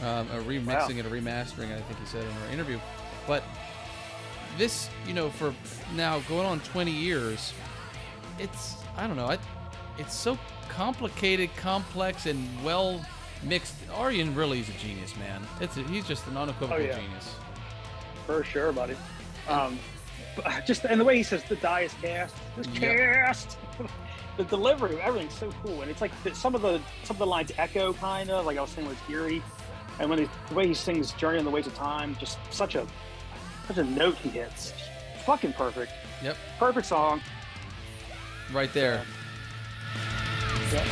um, 0.03 0.29
or 0.33 0.41
remixing 0.43 0.67
Wow. 0.67 0.89
it 1.01 1.07
or 1.07 1.11
remastering 1.11 1.71
it. 1.71 1.79
I 1.79 1.83
think 1.83 1.99
he 1.99 2.07
said 2.07 2.25
in 2.25 2.31
our 2.45 2.53
interview. 2.53 2.79
But 3.27 3.43
this, 4.57 4.89
you 5.07 5.13
know, 5.13 5.29
for 5.29 5.53
now 5.97 6.21
going 6.21 6.47
on 6.47 6.61
20 6.61 6.91
years, 6.91 7.53
it's 8.39 8.77
I 8.97 9.07
don't 9.07 9.17
know. 9.17 9.27
I, 9.27 9.39
it's 9.99 10.15
so 10.15 10.39
complicated, 10.69 11.51
complex, 11.57 12.27
and 12.27 12.47
well 12.65 13.05
mixed. 13.47 13.75
Arjen 13.95 14.35
really 14.35 14.61
is 14.61 14.69
a 14.69 14.73
genius, 14.73 15.17
man. 15.17 15.43
It's 15.61 15.77
a, 15.77 15.83
he's 15.85 16.07
just 16.07 16.27
an 16.27 16.37
unequivocal 16.37 16.83
Oh, 16.83 16.87
yeah. 16.87 16.99
genius. 16.99 17.35
For 18.27 18.43
sure, 18.45 18.73
buddy. 18.73 18.97
Um, 19.49 19.79
just 20.67 20.85
and 20.85 21.01
the 21.01 21.05
way 21.05 21.17
he 21.17 21.23
says 21.23 21.43
the 21.45 21.57
die 21.57 21.83
is 21.83 21.95
cast, 22.03 22.35
it's 22.59 22.69
Yep. 22.69 22.97
cast. 22.97 23.59
the 24.37 24.45
delivery, 24.45 25.01
everything's 25.01 25.33
so 25.39 25.51
cool, 25.65 25.81
and 25.83 25.91
it's 25.91 26.01
like 26.01 26.11
the, 26.25 26.35
some 26.35 26.55
of 26.55 26.61
the 26.63 26.81
some 27.05 27.15
of 27.15 27.19
the 27.19 27.27
lines 27.27 27.53
echo 27.57 27.93
kind 27.95 28.29
of 28.31 28.45
like 28.45 28.59
I 28.59 28.61
was 28.61 28.71
saying 28.71 28.87
was 28.87 28.97
eerie, 29.09 29.43
and 30.01 30.11
when 30.11 30.19
he, 30.19 30.29
the 30.49 30.55
way 30.55 30.67
he 30.67 30.75
sings 30.75 31.13
"Journey 31.13 31.39
on 31.39 31.45
the 31.45 31.51
Ways 31.51 31.67
of 31.67 31.75
Time," 31.75 32.17
just 32.21 32.39
such 32.51 32.75
a 32.75 32.87
such 33.69 33.79
a 33.79 33.85
note 33.85 34.17
he 34.17 34.29
hits, 34.29 34.75
fucking 35.25 35.53
perfect, 35.55 35.93
Yep, 36.23 36.37
perfect 36.59 36.87
song. 36.87 37.23
right 38.53 38.73
there. 38.75 39.03
Yeah. 40.73 40.85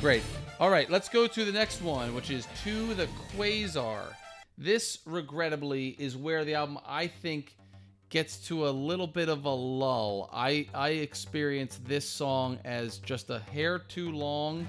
Great. 0.00 0.22
All 0.62 0.70
right, 0.70 0.88
let's 0.88 1.08
go 1.08 1.26
to 1.26 1.44
the 1.44 1.50
next 1.50 1.82
one, 1.82 2.14
which 2.14 2.30
is 2.30 2.46
To 2.62 2.94
the 2.94 3.08
Quasar. 3.36 4.14
This, 4.56 5.00
regrettably, 5.04 5.96
is 5.98 6.16
where 6.16 6.44
the 6.44 6.54
album, 6.54 6.78
I 6.86 7.08
think, 7.08 7.56
gets 8.10 8.36
to 8.46 8.68
a 8.68 8.70
little 8.70 9.08
bit 9.08 9.28
of 9.28 9.44
a 9.44 9.50
lull. 9.50 10.30
I, 10.32 10.68
I 10.72 10.90
experience 10.90 11.80
this 11.84 12.08
song 12.08 12.60
as 12.64 12.98
just 12.98 13.28
a 13.30 13.40
hair 13.40 13.80
too 13.80 14.12
long, 14.12 14.64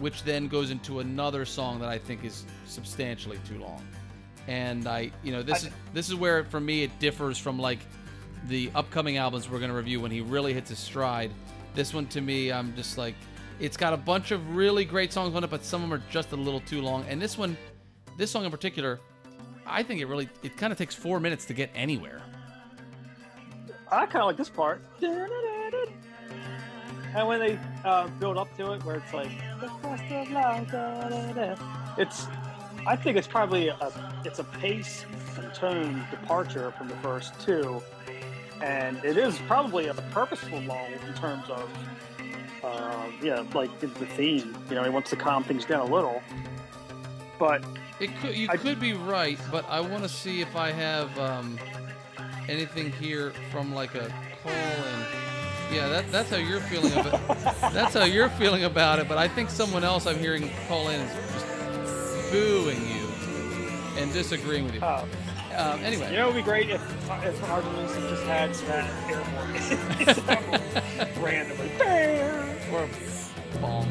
which 0.00 0.24
then 0.24 0.48
goes 0.48 0.72
into 0.72 0.98
another 0.98 1.44
song 1.44 1.78
that 1.78 1.88
I 1.88 1.98
think 1.98 2.24
is 2.24 2.44
substantially 2.66 3.38
too 3.48 3.60
long. 3.60 3.86
And 4.48 4.88
I, 4.88 5.12
you 5.22 5.30
know, 5.30 5.44
this 5.44 5.62
I- 5.62 5.68
is 5.68 5.74
this 5.94 6.08
is 6.08 6.16
where 6.16 6.42
for 6.46 6.58
me 6.58 6.82
it 6.82 6.98
differs 6.98 7.38
from 7.38 7.60
like 7.60 7.78
the 8.48 8.72
upcoming 8.74 9.18
albums 9.18 9.48
we're 9.48 9.60
going 9.60 9.70
to 9.70 9.76
review 9.76 10.00
when 10.00 10.10
he 10.10 10.20
really 10.20 10.52
hits 10.52 10.70
his 10.70 10.80
stride. 10.80 11.30
This 11.76 11.94
one 11.94 12.06
to 12.06 12.20
me, 12.20 12.50
I'm 12.50 12.74
just 12.74 12.98
like, 12.98 13.14
it's 13.62 13.76
got 13.76 13.92
a 13.92 13.96
bunch 13.96 14.32
of 14.32 14.56
really 14.56 14.84
great 14.84 15.12
songs 15.12 15.36
on 15.36 15.44
it, 15.44 15.50
but 15.50 15.64
some 15.64 15.84
of 15.84 15.88
them 15.88 15.98
are 15.98 16.02
just 16.10 16.32
a 16.32 16.36
little 16.36 16.60
too 16.60 16.82
long. 16.82 17.04
And 17.08 17.22
this 17.22 17.38
one, 17.38 17.56
this 18.18 18.28
song 18.28 18.44
in 18.44 18.50
particular, 18.50 18.98
I 19.64 19.84
think 19.84 20.00
it 20.00 20.06
really, 20.06 20.28
it 20.42 20.56
kind 20.56 20.72
of 20.72 20.78
takes 20.78 20.96
four 20.96 21.20
minutes 21.20 21.44
to 21.46 21.54
get 21.54 21.70
anywhere. 21.72 22.20
I 23.90 24.06
kind 24.06 24.22
of 24.22 24.26
like 24.26 24.36
this 24.36 24.48
part. 24.48 24.82
And 27.14 27.28
when 27.28 27.38
they 27.38 27.56
uh, 27.84 28.08
build 28.18 28.36
up 28.36 28.54
to 28.56 28.72
it, 28.72 28.84
where 28.84 28.96
it's 28.96 29.14
like, 29.14 29.30
"The 29.60 29.68
quest 29.68 30.02
of 30.10 30.30
love," 30.30 30.70
da, 30.72 31.08
da, 31.08 31.32
da. 31.32 31.54
it's, 31.98 32.26
I 32.86 32.96
think 32.96 33.18
it's 33.18 33.28
probably 33.28 33.68
a, 33.68 33.92
it's 34.24 34.38
a 34.38 34.44
pace 34.44 35.04
and 35.36 35.54
tone 35.54 36.04
departure 36.10 36.72
from 36.72 36.88
the 36.88 36.96
first 36.96 37.38
two, 37.38 37.82
and 38.62 38.96
it 39.04 39.18
is 39.18 39.38
probably 39.46 39.88
a 39.88 39.94
purposeful 39.94 40.60
lull 40.62 40.88
in 41.06 41.14
terms 41.14 41.48
of, 41.50 41.68
uh, 42.64 43.06
yeah, 43.22 43.44
like 43.54 43.78
the 43.80 43.88
theme. 43.88 44.56
You 44.68 44.74
know, 44.76 44.84
he 44.84 44.90
wants 44.90 45.10
to 45.10 45.16
calm 45.16 45.42
things 45.44 45.64
down 45.64 45.88
a 45.88 45.92
little, 45.92 46.22
but 47.38 47.64
It 48.00 48.10
could, 48.20 48.36
you 48.36 48.48
I- 48.50 48.56
could 48.56 48.80
be 48.80 48.92
right, 48.92 49.38
but 49.50 49.64
I 49.68 49.80
want 49.80 50.02
to 50.02 50.08
see 50.08 50.40
if 50.40 50.54
I 50.56 50.70
have 50.70 51.16
um, 51.18 51.58
anything 52.48 52.90
here 52.92 53.32
from 53.50 53.74
like 53.74 53.94
a 53.94 54.12
call 54.42 54.52
in. 54.52 55.06
Yeah, 55.72 55.88
that, 55.88 56.10
that's 56.12 56.30
how 56.30 56.36
you're 56.36 56.60
feeling 56.60 56.92
about 56.92 57.14
it. 57.14 57.20
That's 57.72 57.94
how 57.94 58.04
you're 58.04 58.28
feeling 58.28 58.64
about 58.64 58.98
it. 58.98 59.08
But 59.08 59.16
I 59.16 59.26
think 59.26 59.48
someone 59.48 59.84
else 59.84 60.06
I'm 60.06 60.18
hearing 60.18 60.50
call 60.68 60.88
in 60.90 61.00
is 61.00 61.32
just 61.32 61.46
booing 62.30 62.86
you 62.90 63.08
and 63.96 64.12
disagreeing 64.12 64.64
with 64.66 64.74
you. 64.74 64.80
Oh, 64.82 65.06
Um, 65.56 65.80
anyway. 65.80 66.10
you 66.10 66.18
know, 66.18 66.24
it'd 66.28 66.36
be 66.36 66.42
great 66.42 66.68
if 66.68 66.82
if 67.24 67.42
Arden 67.44 67.74
Winston 67.78 68.02
just 68.08 68.22
had 68.24 68.52
that 68.68 68.84
airport 69.08 69.56
randomly. 71.24 71.70
Bomb. 73.60 73.88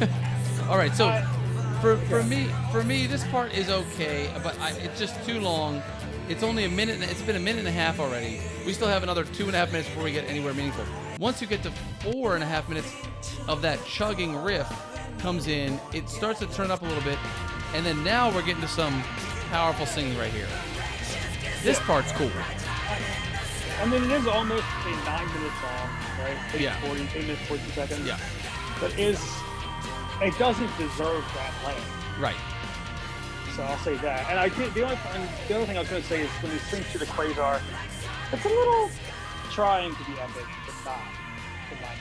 All 0.68 0.76
right, 0.76 0.94
so 0.94 1.10
for 1.80 1.96
for 2.08 2.22
me 2.24 2.48
for 2.72 2.82
me 2.82 3.06
this 3.06 3.24
part 3.28 3.56
is 3.56 3.70
okay, 3.70 4.30
but 4.42 4.58
I, 4.60 4.72
it's 4.72 4.98
just 4.98 5.24
too 5.24 5.40
long. 5.40 5.82
It's 6.28 6.42
only 6.42 6.64
a 6.64 6.68
minute. 6.68 7.00
It's 7.02 7.22
been 7.22 7.36
a 7.36 7.40
minute 7.40 7.60
and 7.60 7.68
a 7.68 7.72
half 7.72 8.00
already. 8.00 8.40
We 8.66 8.72
still 8.74 8.88
have 8.88 9.02
another 9.02 9.24
two 9.24 9.46
and 9.46 9.54
a 9.54 9.58
half 9.58 9.72
minutes 9.72 9.88
before 9.88 10.04
we 10.04 10.12
get 10.12 10.28
anywhere 10.28 10.52
meaningful. 10.52 10.84
Once 11.18 11.40
you 11.40 11.46
get 11.46 11.62
to 11.62 11.70
four 12.00 12.34
and 12.34 12.44
a 12.44 12.46
half 12.46 12.68
minutes 12.68 12.92
of 13.48 13.62
that 13.62 13.82
chugging 13.86 14.36
riff 14.36 14.70
comes 15.18 15.46
in, 15.46 15.80
it 15.94 16.08
starts 16.08 16.40
to 16.40 16.46
turn 16.46 16.70
up 16.70 16.82
a 16.82 16.84
little 16.84 17.02
bit, 17.02 17.18
and 17.74 17.86
then 17.86 18.04
now 18.04 18.30
we're 18.34 18.42
getting 18.42 18.60
to 18.60 18.68
some 18.68 19.02
powerful 19.50 19.86
singing 19.86 20.16
right 20.18 20.32
here. 20.32 20.46
This 21.62 21.80
part's 21.80 22.12
cool. 22.12 22.30
I 23.80 23.86
mean, 23.86 24.04
it 24.04 24.10
is 24.10 24.26
almost 24.26 24.64
a 24.84 24.90
nine-minute 24.90 25.52
song, 25.60 25.88
right? 26.18 26.36
Eight, 26.54 26.60
Yeah. 26.62 26.80
40, 26.80 27.02
eight 27.14 27.22
minutes, 27.26 27.42
42 27.48 27.70
seconds. 27.72 28.06
Yeah, 28.06 28.18
But 28.80 28.98
is 28.98 29.20
it 30.22 30.36
doesn't 30.38 30.70
deserve 30.78 31.24
that 31.34 31.52
length. 31.64 31.86
right. 32.20 32.36
So 33.56 33.62
I'll 33.64 33.78
say 33.78 33.96
that. 33.96 34.28
And 34.30 34.38
I 34.38 34.48
did, 34.50 34.72
the 34.74 34.82
only 34.84 34.96
the 35.48 35.56
other 35.56 35.66
thing 35.66 35.76
I 35.76 35.80
was 35.80 35.88
going 35.88 36.02
to 36.02 36.08
say 36.08 36.20
is 36.22 36.30
when 36.42 36.52
he 36.52 36.58
sings 36.58 36.90
to 36.92 36.98
the 36.98 37.06
Quasar, 37.06 37.60
it's 38.32 38.44
a 38.44 38.48
little 38.48 38.88
trying 39.50 39.90
to 39.94 40.04
be 40.04 40.12
epic, 40.12 40.44
but 40.64 40.74
not 40.84 40.98
in 41.72 41.76
my 41.78 41.82
mind. 41.86 41.98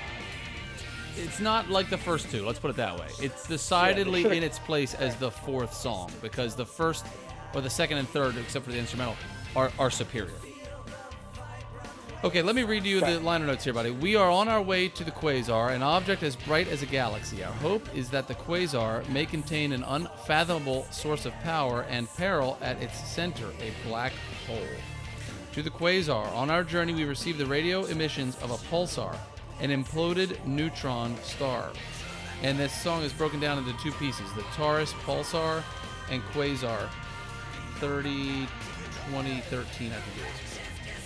It's 1.18 1.40
not 1.40 1.70
like 1.72 1.90
the 1.90 1.98
first 1.98 2.30
two. 2.30 2.46
Let's 2.46 2.60
put 2.60 2.70
it 2.70 2.76
that 2.78 3.00
way. 3.00 3.08
It's 3.20 3.48
decidedly 3.48 4.22
should've- 4.22 4.38
in 4.38 4.44
its 4.44 4.60
place 4.60 4.94
as 4.94 5.16
the 5.16 5.32
fourth 5.32 5.74
song 5.74 6.12
because 6.22 6.54
the 6.56 6.66
first, 6.66 7.06
or 7.56 7.62
the 7.62 7.70
second 7.72 7.98
and 7.98 8.08
third, 8.10 8.38
except 8.38 8.64
for 8.66 8.72
the 8.72 8.78
instrumental, 8.78 9.16
are, 9.56 9.72
are 9.80 9.90
superior. 9.90 10.30
Okay, 12.24 12.42
let 12.42 12.56
me 12.56 12.64
read 12.64 12.84
you 12.84 13.00
the 13.00 13.20
liner 13.20 13.46
notes 13.46 13.64
here, 13.64 13.74
buddy. 13.74 13.92
We 13.92 14.16
are 14.16 14.32
on 14.32 14.48
our 14.48 14.62
way 14.62 14.88
to 14.90 15.04
the 15.04 15.12
quasar, 15.12 15.72
an 15.72 15.84
object 15.84 16.24
as 16.24 16.36
bright 16.36 16.68
as 16.68 16.82
a 16.82 16.88
galaxy. 16.88 17.44
Our 17.44 17.54
hope 17.54 17.88
is 17.96 18.10
that 18.10 18.28
the 18.28 18.34
quasar 18.34 19.08
may 19.10 19.28
contain 19.28 19.72
an 19.72 19.84
unfathomable 19.84 20.88
source 20.90 21.28
of 21.28 21.34
power 21.42 21.84
and 21.84 22.10
peril 22.16 22.58
at 22.60 22.82
its 22.82 22.98
center, 23.08 23.46
a 23.62 23.88
black 23.88 24.14
hole. 24.48 24.58
To 25.54 25.62
the 25.62 25.70
quasar, 25.70 26.28
on 26.34 26.50
our 26.50 26.64
journey, 26.64 26.96
we 26.96 27.06
receive 27.06 27.38
the 27.38 27.46
radio 27.46 27.86
emissions 27.86 28.36
of 28.42 28.50
a 28.50 28.58
pulsar, 28.74 29.16
an 29.60 29.70
imploded 29.70 30.44
neutron 30.44 31.16
star. 31.22 31.70
And 32.42 32.58
this 32.58 32.74
song 32.74 33.04
is 33.04 33.14
broken 33.14 33.40
down 33.40 33.60
into 33.60 33.74
two 33.84 33.92
pieces 33.92 34.34
the 34.34 34.42
Taurus 34.56 34.92
pulsar 35.06 35.62
and 36.10 36.24
quasar 36.34 36.90
30 37.76 38.48
2013, 39.12 39.92
I 39.92 39.96
think 39.96 40.18
it 40.18 40.44
is. 40.44 40.47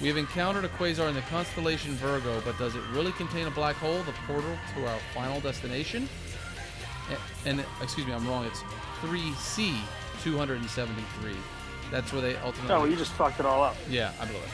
We 0.01 0.07
have 0.07 0.17
encountered 0.17 0.65
a 0.65 0.69
quasar 0.69 1.07
in 1.09 1.15
the 1.15 1.21
constellation 1.21 1.91
Virgo, 1.93 2.41
but 2.41 2.57
does 2.57 2.75
it 2.75 2.81
really 2.91 3.11
contain 3.13 3.45
a 3.47 3.51
black 3.51 3.75
hole, 3.75 4.01
the 4.03 4.13
portal 4.25 4.57
to 4.75 4.85
our 4.87 4.97
final 5.13 5.39
destination? 5.41 6.09
A- 7.11 7.47
And, 7.49 7.63
excuse 7.81 8.07
me, 8.07 8.13
I'm 8.13 8.27
wrong. 8.27 8.45
It's 8.45 8.61
3C 9.01 9.75
273. 10.23 11.33
That's 11.91 12.11
where 12.13 12.21
they 12.21 12.35
ultimately. 12.37 12.73
Oh, 12.73 12.79
well, 12.81 12.89
you 12.89 12.95
just 12.95 13.11
fucked 13.13 13.39
it 13.39 13.45
all 13.45 13.61
up. 13.63 13.75
Yeah, 13.89 14.11
I 14.19 14.25
blew 14.25 14.37
it. 14.37 14.49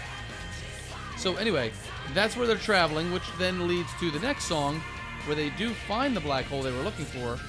So 1.17 1.35
anyway, 1.37 1.71
that's 2.13 2.35
where 2.35 2.45
they're 2.45 2.57
traveling, 2.57 3.11
which 3.13 3.23
then 3.39 3.67
leads 3.67 3.89
to 3.99 4.11
the 4.11 4.19
next 4.19 4.45
song, 4.45 4.81
where 5.25 5.35
they 5.35 5.49
do 5.51 5.69
find 5.87 6.15
the 6.15 6.19
black 6.21 6.45
hole 6.45 6.61
they 6.61 6.71
were 6.71 6.83
looking 6.83 7.05
for, 7.05 7.39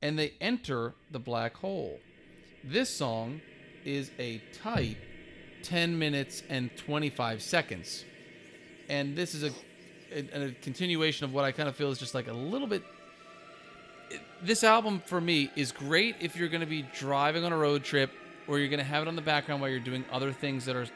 and 0.00 0.16
they 0.18 0.32
enter 0.40 0.94
the 1.10 1.18
black 1.18 1.56
hole. 1.56 1.98
This 2.62 2.88
song 2.88 3.40
is 3.84 4.10
a 4.18 4.40
tight 4.62 4.96
10 5.62 5.98
minutes 5.98 6.42
and 6.48 6.74
25 6.76 7.42
seconds, 7.42 8.04
and 8.88 9.16
this 9.16 9.34
is 9.34 9.42
a 9.44 9.50
a, 10.10 10.46
a 10.46 10.52
continuation 10.62 11.24
of 11.26 11.34
what 11.34 11.44
I 11.44 11.52
kind 11.52 11.68
of 11.68 11.76
feel 11.76 11.90
is 11.90 11.98
just 11.98 12.14
like 12.14 12.28
a 12.28 12.32
little 12.32 12.66
bit. 12.66 12.82
it- 14.10 14.22
This 14.42 14.64
album 14.64 15.02
for 15.04 15.20
me 15.20 15.50
is 15.54 15.70
great 15.70 16.16
if 16.20 16.34
you're 16.34 16.48
going 16.48 16.62
to 16.62 16.66
be 16.66 16.82
driving 16.98 17.44
on 17.44 17.52
a 17.52 17.56
road 17.58 17.84
trip 17.84 18.10
or 18.46 18.58
you're 18.58 18.68
going 18.68 18.78
to 18.78 18.84
have 18.86 19.02
it 19.02 19.08
on 19.08 19.16
the 19.16 19.22
background 19.22 19.60
while 19.60 19.68
you're 19.70 19.80
doing 19.80 20.06
other 20.10 20.32
things 20.32 20.64
that 20.64 20.76
are 20.76 20.86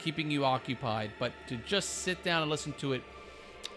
keeping 0.00 0.28
you 0.28 0.44
occupied. 0.44 1.12
But 1.20 1.30
to 1.50 1.56
just 1.58 1.98
sit 2.02 2.24
down 2.24 2.42
and 2.42 2.50
listen 2.50 2.72
to 2.78 2.94
it, 2.94 3.02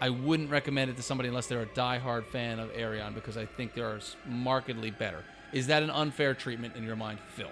I 0.02 0.10
wouldn't 0.10 0.50
recommend 0.50 0.90
it 0.90 0.98
to 0.98 1.04
somebody 1.04 1.30
unless 1.30 1.46
they're 1.46 1.62
a 1.62 1.68
diehard 1.68 2.26
fan 2.26 2.58
of 2.58 2.72
Ayreon 2.74 3.14
because 3.14 3.38
I 3.38 3.46
think 3.46 3.76
there 3.76 3.86
are 3.86 4.00
markedly 4.28 4.90
better. 4.90 5.24
Is 5.54 5.68
that 5.68 5.84
an 5.84 5.92
unfair 5.92 6.34
treatment 6.34 6.76
in 6.76 6.84
your 6.84 6.96
mind, 6.96 7.20
Phil? 7.36 7.52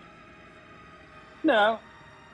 No, 1.43 1.77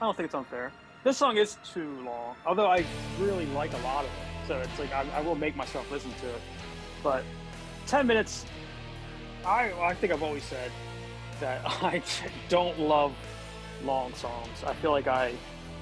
I 0.02 0.06
don't 0.06 0.16
think 0.16 0.26
it's 0.26 0.36
unfair. 0.36 0.72
This 1.04 1.18
song 1.18 1.38
is 1.38 1.58
too 1.74 2.00
long, 2.06 2.36
although 2.46 2.68
I 2.68 2.86
really 3.20 3.46
like 3.48 3.74
a 3.74 3.78
lot 3.80 4.06
of 4.06 4.12
it. 4.12 4.48
So 4.48 4.58
it's 4.58 4.80
like 4.80 4.94
I, 4.94 5.06
I 5.16 5.22
will 5.22 5.36
make 5.36 5.56
myself 5.58 5.92
listen 5.92 6.12
to 6.22 6.28
it. 6.28 6.42
But 7.04 7.24
10 7.88 8.08
minutes, 8.08 8.46
I, 9.46 9.74
I 9.74 9.94
think 9.94 10.14
I've 10.14 10.24
always 10.24 10.44
said 10.44 10.72
that 11.42 11.62
I 11.84 12.02
don't 12.48 12.80
love 12.80 13.14
long 13.84 14.14
songs. 14.14 14.64
I 14.66 14.74
feel 14.76 14.92
like 14.92 15.08
I, 15.08 15.34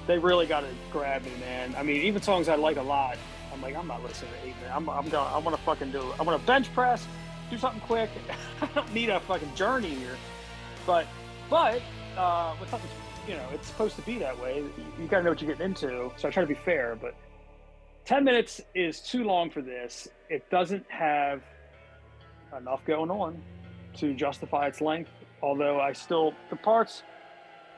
they 0.08 0.18
really 0.18 0.46
got 0.46 0.60
to 0.60 0.68
grab 0.90 1.24
me, 1.24 1.32
man. 1.38 1.74
I 1.76 1.84
mean, 1.84 2.02
even 2.02 2.20
songs 2.20 2.48
I 2.48 2.56
like 2.56 2.76
a 2.76 2.82
lot, 2.82 3.18
I'm 3.52 3.62
like, 3.62 3.76
I'm 3.76 3.86
not 3.86 4.02
listening 4.02 4.32
to 4.32 4.48
eight 4.48 4.56
minutes. 4.56 4.72
I'm, 4.74 4.88
I'm 4.88 5.08
going, 5.08 5.32
I 5.32 5.38
want 5.38 5.56
to 5.56 5.62
fucking 5.62 5.92
do, 5.92 6.02
I 6.18 6.22
want 6.22 6.40
to 6.40 6.46
bench 6.46 6.72
press, 6.74 7.06
do 7.50 7.58
something 7.58 7.80
quick. 7.82 8.10
I 8.60 8.66
don't 8.74 8.92
need 8.92 9.10
a 9.10 9.20
fucking 9.20 9.54
journey 9.54 9.90
here. 9.90 10.16
But, 10.86 11.06
but, 11.48 11.82
uh, 12.16 12.54
with 12.60 12.70
something, 12.70 12.90
you 13.28 13.34
know, 13.34 13.46
it's 13.52 13.66
supposed 13.68 13.96
to 13.96 14.02
be 14.02 14.18
that 14.18 14.40
way. 14.40 14.64
You, 14.98 15.06
got 15.06 15.18
to 15.18 15.24
know 15.24 15.30
what 15.30 15.42
you're 15.42 15.50
getting 15.52 15.66
into. 15.66 16.10
So 16.16 16.28
I 16.28 16.30
try 16.30 16.42
to 16.42 16.46
be 16.46 16.54
fair, 16.54 16.96
but 17.00 17.14
10 18.06 18.24
minutes 18.24 18.60
is 18.74 19.00
too 19.00 19.24
long 19.24 19.50
for 19.50 19.60
this. 19.60 20.08
It 20.30 20.48
doesn't 20.50 20.86
have 20.88 21.42
enough 22.56 22.84
going 22.86 23.10
on 23.10 23.40
to 23.98 24.14
justify 24.14 24.66
its 24.66 24.80
length. 24.80 25.10
Although 25.42 25.80
I 25.80 25.92
still, 25.92 26.32
the 26.50 26.56
parts 26.56 27.02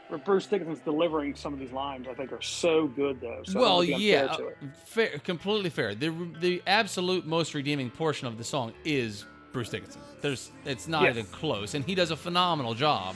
where 0.09 0.19
Bruce 0.19 0.47
Dickinson's 0.47 0.80
delivering 0.80 1.35
some 1.35 1.52
of 1.52 1.59
these 1.59 1.73
lines, 1.73 2.07
I 2.09 2.14
think 2.14 2.33
are 2.33 2.40
so 2.42 2.87
good, 2.87 3.21
though. 3.21 3.42
So 3.45 3.61
well, 3.61 3.85
yeah, 3.85 4.25
uh, 4.25 4.38
fair, 4.87 5.19
completely 5.19 5.71
fair. 5.71 5.95
The 5.95 6.11
the 6.40 6.62
absolute 6.66 7.26
most 7.26 7.54
redeeming 7.54 7.90
portion 7.90 8.26
of 8.26 8.38
the 8.38 8.45
song 8.45 8.73
is 8.85 9.25
Bruce 9.52 9.69
Dickinson. 9.69 10.00
There's, 10.21 10.50
it's 10.64 10.88
not 10.88 11.04
Yeah. 11.04 11.11
even 11.11 11.26
close, 11.26 11.75
and 11.75 11.85
he 11.85 11.95
does 11.95 12.11
a 12.11 12.16
phenomenal 12.16 12.75
job. 12.75 13.14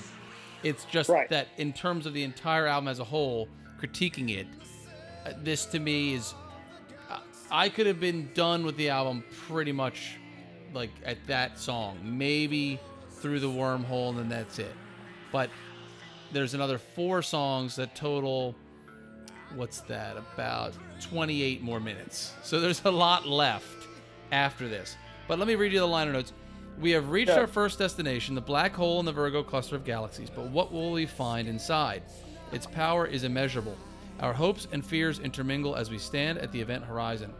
It's 0.64 0.84
just 0.86 1.08
Right. 1.10 1.28
that 1.28 1.48
in 1.58 1.72
terms 1.72 2.06
of 2.06 2.14
the 2.14 2.22
entire 2.24 2.66
album 2.66 2.88
as 2.88 2.98
a 2.98 3.04
whole, 3.04 3.48
critiquing 3.80 4.30
it, 4.36 4.46
uh, 5.26 5.32
this 5.42 5.66
to 5.66 5.78
me 5.78 6.14
is, 6.14 6.34
uh, 7.10 7.18
I 7.50 7.68
could 7.68 7.86
have 7.86 8.00
been 8.00 8.30
done 8.34 8.64
with 8.64 8.76
the 8.76 8.88
album 8.88 9.22
pretty 9.46 9.72
much, 9.72 10.16
like 10.72 10.90
at 11.04 11.18
that 11.26 11.58
song, 11.58 11.98
maybe 12.02 12.80
through 13.10 13.40
the 13.40 13.48
wormhole, 13.48 14.10
and 14.10 14.18
then 14.18 14.28
that's 14.28 14.58
it. 14.58 14.74
But 15.30 15.50
there's 16.32 16.54
another 16.54 16.78
four 16.78 17.22
songs 17.22 17.76
that 17.76 17.94
total 17.94 18.54
what's 19.54 19.82
that 19.82 20.16
about 20.16 20.72
28 21.00 21.62
more 21.62 21.78
minutes 21.78 22.32
so 22.42 22.58
there's 22.58 22.84
a 22.86 22.90
lot 22.90 23.24
left 23.28 23.86
after 24.32 24.68
this 24.68 24.96
but 25.28 25.38
let 25.38 25.46
me 25.46 25.54
read 25.54 25.72
you 25.72 25.78
the 25.78 25.86
liner 25.86 26.12
notes 26.12 26.32
we 26.80 26.90
have 26.90 27.10
reached 27.10 27.30
Yeah. 27.30 27.40
our 27.40 27.46
first 27.46 27.78
destination 27.78 28.34
the 28.34 28.40
black 28.40 28.74
hole 28.74 28.98
in 29.00 29.06
the 29.06 29.12
virgo 29.12 29.42
cluster 29.42 29.76
of 29.76 29.84
galaxies 29.84 30.28
but 30.30 30.46
what 30.46 30.72
will 30.72 30.90
we 30.92 31.06
find 31.06 31.46
inside 31.48 32.02
its 32.52 32.66
power 32.66 33.06
is 33.06 33.22
immeasurable 33.24 33.76
our 34.20 34.32
hopes 34.32 34.66
and 34.72 34.84
fears 34.84 35.18
intermingle 35.20 35.76
as 35.76 35.90
we 35.90 35.98
stand 35.98 36.38
at 36.38 36.50
the 36.52 36.60
event 36.60 36.84
horizon 36.84 37.32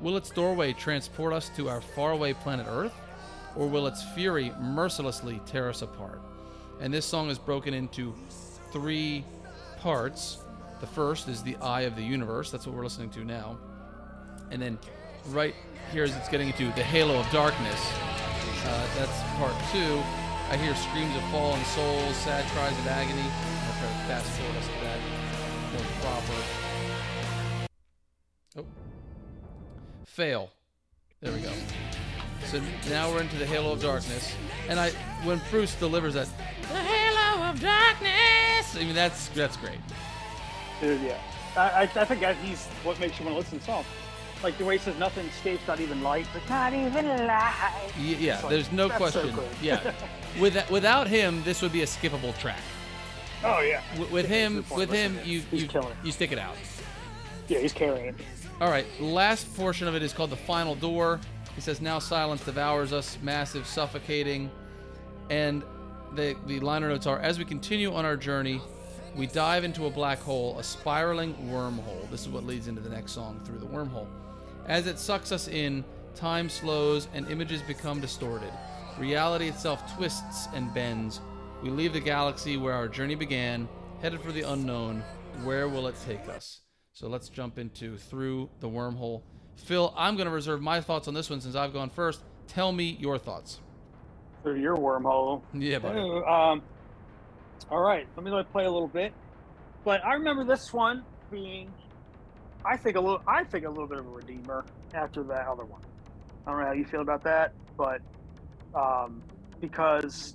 will 0.00 0.16
its 0.16 0.30
doorway 0.30 0.72
transport 0.72 1.32
us 1.32 1.50
to 1.56 1.68
our 1.68 1.80
faraway 1.80 2.32
planet 2.32 2.66
earth 2.68 2.94
or 3.56 3.68
will 3.68 3.86
its 3.86 4.02
fury 4.14 4.52
mercilessly 4.60 5.40
tear 5.46 5.68
us 5.68 5.82
apart 5.82 6.20
and 6.80 6.92
this 6.92 7.04
song 7.06 7.28
is 7.30 7.38
broken 7.38 7.74
into 7.74 8.14
three 8.72 9.24
parts. 9.80 10.38
The 10.80 10.86
first 10.86 11.28
is 11.28 11.42
the 11.42 11.56
Eye 11.56 11.82
of 11.82 11.94
the 11.94 12.02
Universe. 12.02 12.50
That's 12.50 12.66
what 12.66 12.74
we're 12.74 12.84
listening 12.84 13.10
to 13.10 13.24
now. 13.24 13.58
And 14.50 14.62
then 14.62 14.78
right 15.28 15.54
here 15.92 16.04
as 16.04 16.16
it's 16.16 16.28
getting 16.30 16.48
into 16.48 16.64
the 16.72 16.82
Halo 16.82 17.18
of 17.18 17.30
Darkness. 17.30 17.78
Uh, 18.64 18.86
that's 18.96 19.22
part 19.38 19.54
two. 19.72 20.02
I 20.50 20.56
hear 20.56 20.74
screams 20.74 21.14
of 21.16 21.22
fallen 21.30 21.64
souls, 21.64 22.16
sad 22.16 22.44
cries 22.50 22.76
of 22.78 22.86
agony. 22.88 23.22
I'll 23.22 23.78
try 23.78 23.88
to 23.88 23.94
fast 24.08 24.26
forward 24.32 24.56
us 24.56 24.66
to 24.66 24.72
that 24.84 24.98
more 25.72 25.86
proper. 26.02 26.38
Oh. 28.58 28.66
Fail. 30.04 30.50
There 31.20 31.32
we 31.32 31.40
go. 31.40 31.52
So 32.46 32.60
now 32.88 33.10
we're 33.10 33.20
into 33.20 33.36
the 33.36 33.46
Halo 33.46 33.72
of 33.72 33.82
Darkness, 33.82 34.34
and 34.68 34.80
I 34.80 34.90
when 35.24 35.40
Bruce 35.50 35.74
delivers 35.76 36.14
that 36.14 36.28
the 36.62 36.74
Halo 36.74 37.44
of 37.48 37.60
Darkness, 37.60 38.76
I 38.76 38.80
mean 38.80 38.94
that's 38.94 39.28
that's 39.28 39.56
great. 39.56 39.78
Dude, 40.80 41.00
yeah. 41.02 41.18
I, 41.56 41.60
I, 41.60 41.82
I 41.82 42.04
think 42.04 42.20
that 42.20 42.36
he's 42.36 42.66
what 42.82 42.98
makes 42.98 43.18
you 43.20 43.26
want 43.26 43.34
to 43.34 43.38
listen 43.38 43.58
to 43.60 43.66
the 43.66 43.72
song. 43.72 43.84
Like 44.42 44.56
the 44.58 44.64
way 44.64 44.78
he 44.78 44.82
says 44.84 44.98
nothing 44.98 45.26
escapes, 45.26 45.66
not 45.68 45.80
even 45.80 46.02
light. 46.02 46.26
Like, 46.34 46.48
not 46.48 46.72
even 46.72 47.06
light. 47.26 47.72
Y- 47.98 48.16
yeah, 48.18 48.40
like, 48.40 48.48
there's 48.50 48.72
no 48.72 48.88
that's 48.88 49.12
so 49.12 49.20
question. 49.20 49.34
cool. 49.34 49.48
yeah, 49.62 49.92
with 50.40 50.70
without 50.70 51.06
him, 51.08 51.42
this 51.44 51.62
would 51.62 51.72
be 51.72 51.82
a 51.82 51.86
skippable 51.86 52.36
track. 52.38 52.60
Oh 53.44 53.60
yeah. 53.60 53.82
W- 53.94 54.12
with 54.12 54.28
Yeah, 54.30 54.36
him, 54.48 54.64
with 54.74 54.90
him, 54.90 55.18
you 55.24 55.42
you, 55.52 55.68
you 56.04 56.12
stick 56.12 56.32
it 56.32 56.38
out. 56.38 56.54
Yeah, 57.48 57.58
he's 57.58 57.72
carrying 57.72 58.06
it. 58.06 58.14
All 58.60 58.68
right, 58.70 58.86
last 59.00 59.54
portion 59.56 59.88
of 59.88 59.94
it 59.94 60.02
is 60.02 60.12
called 60.12 60.30
the 60.30 60.36
final 60.36 60.74
door. 60.74 61.18
He 61.54 61.60
says, 61.60 61.80
"Now 61.80 61.98
silence 61.98 62.44
devours 62.44 62.92
us, 62.92 63.18
massive, 63.22 63.66
suffocating," 63.66 64.50
and 65.30 65.62
the 66.14 66.36
the 66.46 66.60
liner 66.60 66.88
notes 66.88 67.06
are: 67.06 67.18
As 67.18 67.38
we 67.38 67.44
continue 67.44 67.92
on 67.94 68.04
our 68.04 68.16
journey, 68.16 68.60
we 69.16 69.26
dive 69.26 69.64
into 69.64 69.86
a 69.86 69.90
black 69.90 70.18
hole, 70.20 70.58
a 70.58 70.62
spiraling 70.62 71.34
wormhole. 71.50 72.08
This 72.10 72.20
is 72.22 72.28
what 72.28 72.44
leads 72.44 72.68
into 72.68 72.80
the 72.80 72.90
next 72.90 73.12
song, 73.12 73.40
through 73.44 73.58
the 73.58 73.66
wormhole. 73.66 74.06
As 74.70 74.86
it 74.86 75.00
sucks 75.00 75.32
us 75.32 75.48
in, 75.48 75.84
time 76.14 76.48
slows 76.48 77.08
and 77.12 77.28
images 77.28 77.60
become 77.60 78.00
distorted. 78.00 78.52
Reality 79.00 79.48
itself 79.48 79.96
twists 79.96 80.46
and 80.54 80.72
bends. 80.72 81.20
We 81.60 81.70
leave 81.70 81.92
the 81.92 81.98
galaxy 81.98 82.56
where 82.56 82.74
our 82.74 82.86
journey 82.86 83.16
began, 83.16 83.68
headed 84.00 84.20
for 84.20 84.30
the 84.30 84.42
unknown. 84.42 85.02
Where 85.42 85.68
will 85.68 85.88
it 85.88 85.96
take 86.06 86.28
us? 86.28 86.60
So 86.92 87.08
let's 87.08 87.28
jump 87.28 87.58
into 87.58 87.96
through 87.96 88.48
the 88.60 88.68
wormhole. 88.68 89.22
Phil, 89.56 89.92
I'm 89.96 90.14
going 90.14 90.28
to 90.28 90.32
reserve 90.32 90.62
my 90.62 90.80
thoughts 90.80 91.08
on 91.08 91.14
this 91.14 91.28
one 91.28 91.40
since 91.40 91.56
I've 91.56 91.72
gone 91.72 91.90
first. 91.90 92.20
Tell 92.46 92.70
me 92.70 92.96
your 93.00 93.18
thoughts. 93.18 93.58
Through 94.44 94.60
your 94.60 94.76
wormhole. 94.76 95.42
Yeah, 95.52 95.80
buddy. 95.80 95.98
Um, 95.98 96.62
all 97.72 97.82
right, 97.82 98.06
let 98.16 98.24
me 98.24 98.30
play 98.52 98.66
a 98.66 98.70
little 98.70 98.86
bit. 98.86 99.12
But 99.84 100.04
I 100.04 100.14
remember 100.14 100.44
this 100.44 100.72
one 100.72 101.02
being, 101.28 101.72
I 102.64 102.76
think 102.76 102.96
a 102.96 103.00
little, 103.00 103.22
I 103.26 103.44
think 103.44 103.64
a 103.64 103.68
little 103.68 103.86
bit 103.86 103.98
of 103.98 104.06
a 104.06 104.10
redeemer 104.10 104.64
after 104.94 105.22
that 105.24 105.46
other 105.46 105.64
one. 105.64 105.80
I 106.46 106.50
don't 106.50 106.60
know 106.60 106.66
how 106.66 106.72
you 106.72 106.84
feel 106.84 107.00
about 107.00 107.22
that, 107.24 107.52
but 107.76 108.00
um, 108.74 109.22
because 109.60 110.34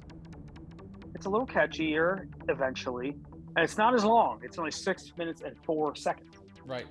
it's 1.14 1.26
a 1.26 1.30
little 1.30 1.48
catchier 1.48 2.28
eventually, 2.50 3.10
and 3.56 3.64
it's 3.64 3.78
not 3.78 3.94
as 3.96 4.04
long. 4.04 4.42
It's 4.44 4.58
only 4.58 4.72
six 4.72 5.12
minutes 5.18 5.42
and 5.42 5.56
four 5.64 5.96
seconds, 5.96 6.36
Right. 6.66 6.86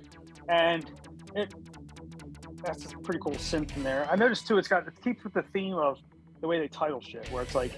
and 0.49 0.89
it 1.35 1.53
that's 2.63 2.85
a 2.91 2.97
pretty 2.97 3.19
cool 3.19 3.33
synth 3.33 3.75
in 3.75 3.83
there. 3.83 4.07
I 4.09 4.15
noticed 4.15 4.47
too, 4.47 4.57
it's 4.57 4.67
got 4.67 4.87
it 4.87 4.93
keeps 5.03 5.23
with 5.23 5.33
the 5.33 5.43
theme 5.53 5.75
of 5.75 5.99
the 6.41 6.47
way 6.47 6.59
they 6.59 6.67
title 6.67 7.01
shit, 7.01 7.29
where 7.31 7.43
it's 7.43 7.53
like 7.55 7.71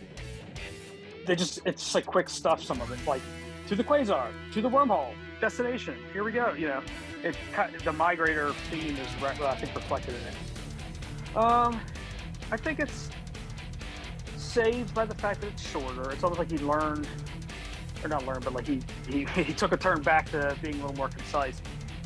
they 1.25 1.35
just 1.35 1.59
it's 1.65 1.81
just 1.83 1.95
like 1.95 2.05
quick 2.05 2.29
stuff. 2.29 2.63
Some 2.63 2.79
of 2.81 2.91
it, 2.91 2.99
like 3.07 3.21
to 3.67 3.75
the 3.75 3.83
quasar, 3.83 4.27
to 4.53 4.61
the 4.61 4.69
wormhole, 4.69 5.13
destination. 5.39 5.95
Here 6.13 6.23
we 6.23 6.31
go. 6.31 6.53
You 6.53 6.67
know, 6.67 6.81
it 7.23 7.37
kind- 7.53 7.73
the 7.73 7.91
migrator 7.91 8.53
theme 8.69 8.95
is 8.97 9.07
I 9.23 9.55
think 9.55 9.75
reflected 9.75 10.15
in 10.15 10.21
it. 10.21 11.37
Um, 11.37 11.79
I 12.51 12.57
think 12.57 12.79
it's 12.79 13.09
saved 14.37 14.93
by 14.93 15.05
the 15.05 15.15
fact 15.15 15.41
that 15.41 15.47
it's 15.47 15.67
shorter. 15.69 16.11
It's 16.11 16.23
almost 16.23 16.39
like 16.39 16.49
he 16.49 16.57
learned, 16.59 17.07
or 18.03 18.09
not 18.09 18.25
learned, 18.25 18.43
but 18.43 18.53
like 18.53 18.65
he 18.67 18.81
he, 19.07 19.25
he 19.43 19.53
took 19.53 19.71
a 19.71 19.77
turn 19.77 20.01
back 20.01 20.29
to 20.31 20.55
being 20.61 20.75
a 20.75 20.81
little 20.81 20.95
more 20.95 21.09
concise 21.09 21.61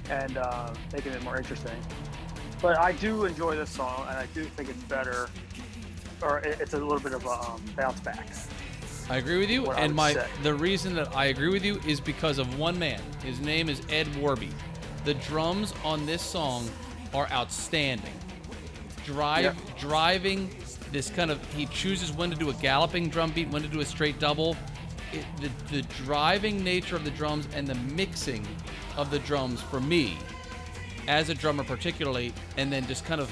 and 0.09 0.37
uh, 0.37 0.73
making 0.91 1.13
it 1.13 1.23
more 1.23 1.37
interesting. 1.37 1.77
But 2.61 2.77
I 2.77 2.91
do 2.93 3.25
enjoy 3.25 3.55
this 3.55 3.69
song, 3.71 4.05
and 4.09 4.17
I 4.17 4.27
do 4.33 4.43
think 4.43 4.69
it's 4.69 4.83
better, 4.83 5.29
or 6.21 6.39
it- 6.39 6.59
it's 6.59 6.73
a 6.73 6.77
little 6.77 6.99
bit 6.99 7.13
of 7.13 7.25
a 7.25 7.29
um, 7.29 7.61
bounce 7.75 7.99
back. 8.01 8.27
I 9.11 9.17
agree 9.17 9.39
with 9.39 9.49
you, 9.49 9.69
and 9.71 9.93
my 9.93 10.13
say. 10.13 10.25
the 10.41 10.53
reason 10.53 10.95
that 10.95 11.13
I 11.13 11.25
agree 11.25 11.49
with 11.49 11.65
you 11.65 11.81
is 11.85 11.99
because 11.99 12.37
of 12.37 12.57
one 12.57 12.79
man. 12.79 13.01
His 13.25 13.41
name 13.41 13.67
is 13.67 13.81
Ed 13.89 14.07
Warby. 14.15 14.47
The 15.03 15.15
drums 15.15 15.73
on 15.83 16.05
this 16.05 16.21
song 16.21 16.69
are 17.13 17.27
outstanding. 17.29 18.13
Drive 19.03 19.53
driving 19.77 20.49
this 20.93 21.09
kind 21.09 21.29
of 21.29 21.43
he 21.53 21.65
chooses 21.65 22.13
when 22.13 22.31
to 22.31 22.37
do 22.37 22.51
a 22.51 22.53
galloping 22.53 23.09
drum 23.09 23.31
beat, 23.31 23.49
when 23.49 23.61
to 23.61 23.67
do 23.67 23.81
a 23.81 23.85
straight 23.85 24.17
double. 24.17 24.55
It, 25.11 25.25
the, 25.41 25.81
the 25.81 25.81
driving 26.05 26.63
nature 26.63 26.95
of 26.95 27.03
the 27.03 27.11
drums 27.11 27.49
and 27.53 27.67
the 27.67 27.75
mixing 27.75 28.47
of 28.95 29.11
the 29.11 29.19
drums 29.19 29.61
for 29.61 29.81
me, 29.81 30.17
as 31.09 31.27
a 31.27 31.35
drummer 31.35 31.65
particularly, 31.65 32.33
and 32.55 32.71
then 32.71 32.87
just 32.87 33.03
kind 33.03 33.19
of 33.19 33.29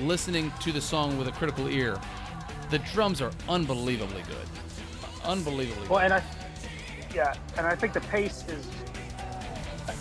listening 0.00 0.52
to 0.60 0.70
the 0.70 0.82
song 0.82 1.16
with 1.16 1.28
a 1.28 1.32
critical 1.32 1.66
ear, 1.66 1.98
the 2.70 2.78
drums 2.80 3.22
are 3.22 3.32
unbelievably 3.48 4.22
good. 4.28 4.67
Unbelievably 5.28 5.88
Well, 5.88 6.00
and 6.00 6.14
I, 6.14 6.22
yeah, 7.14 7.34
and 7.56 7.66
I 7.66 7.76
think 7.76 7.92
the 7.92 8.00
pace 8.00 8.44
is 8.48 8.66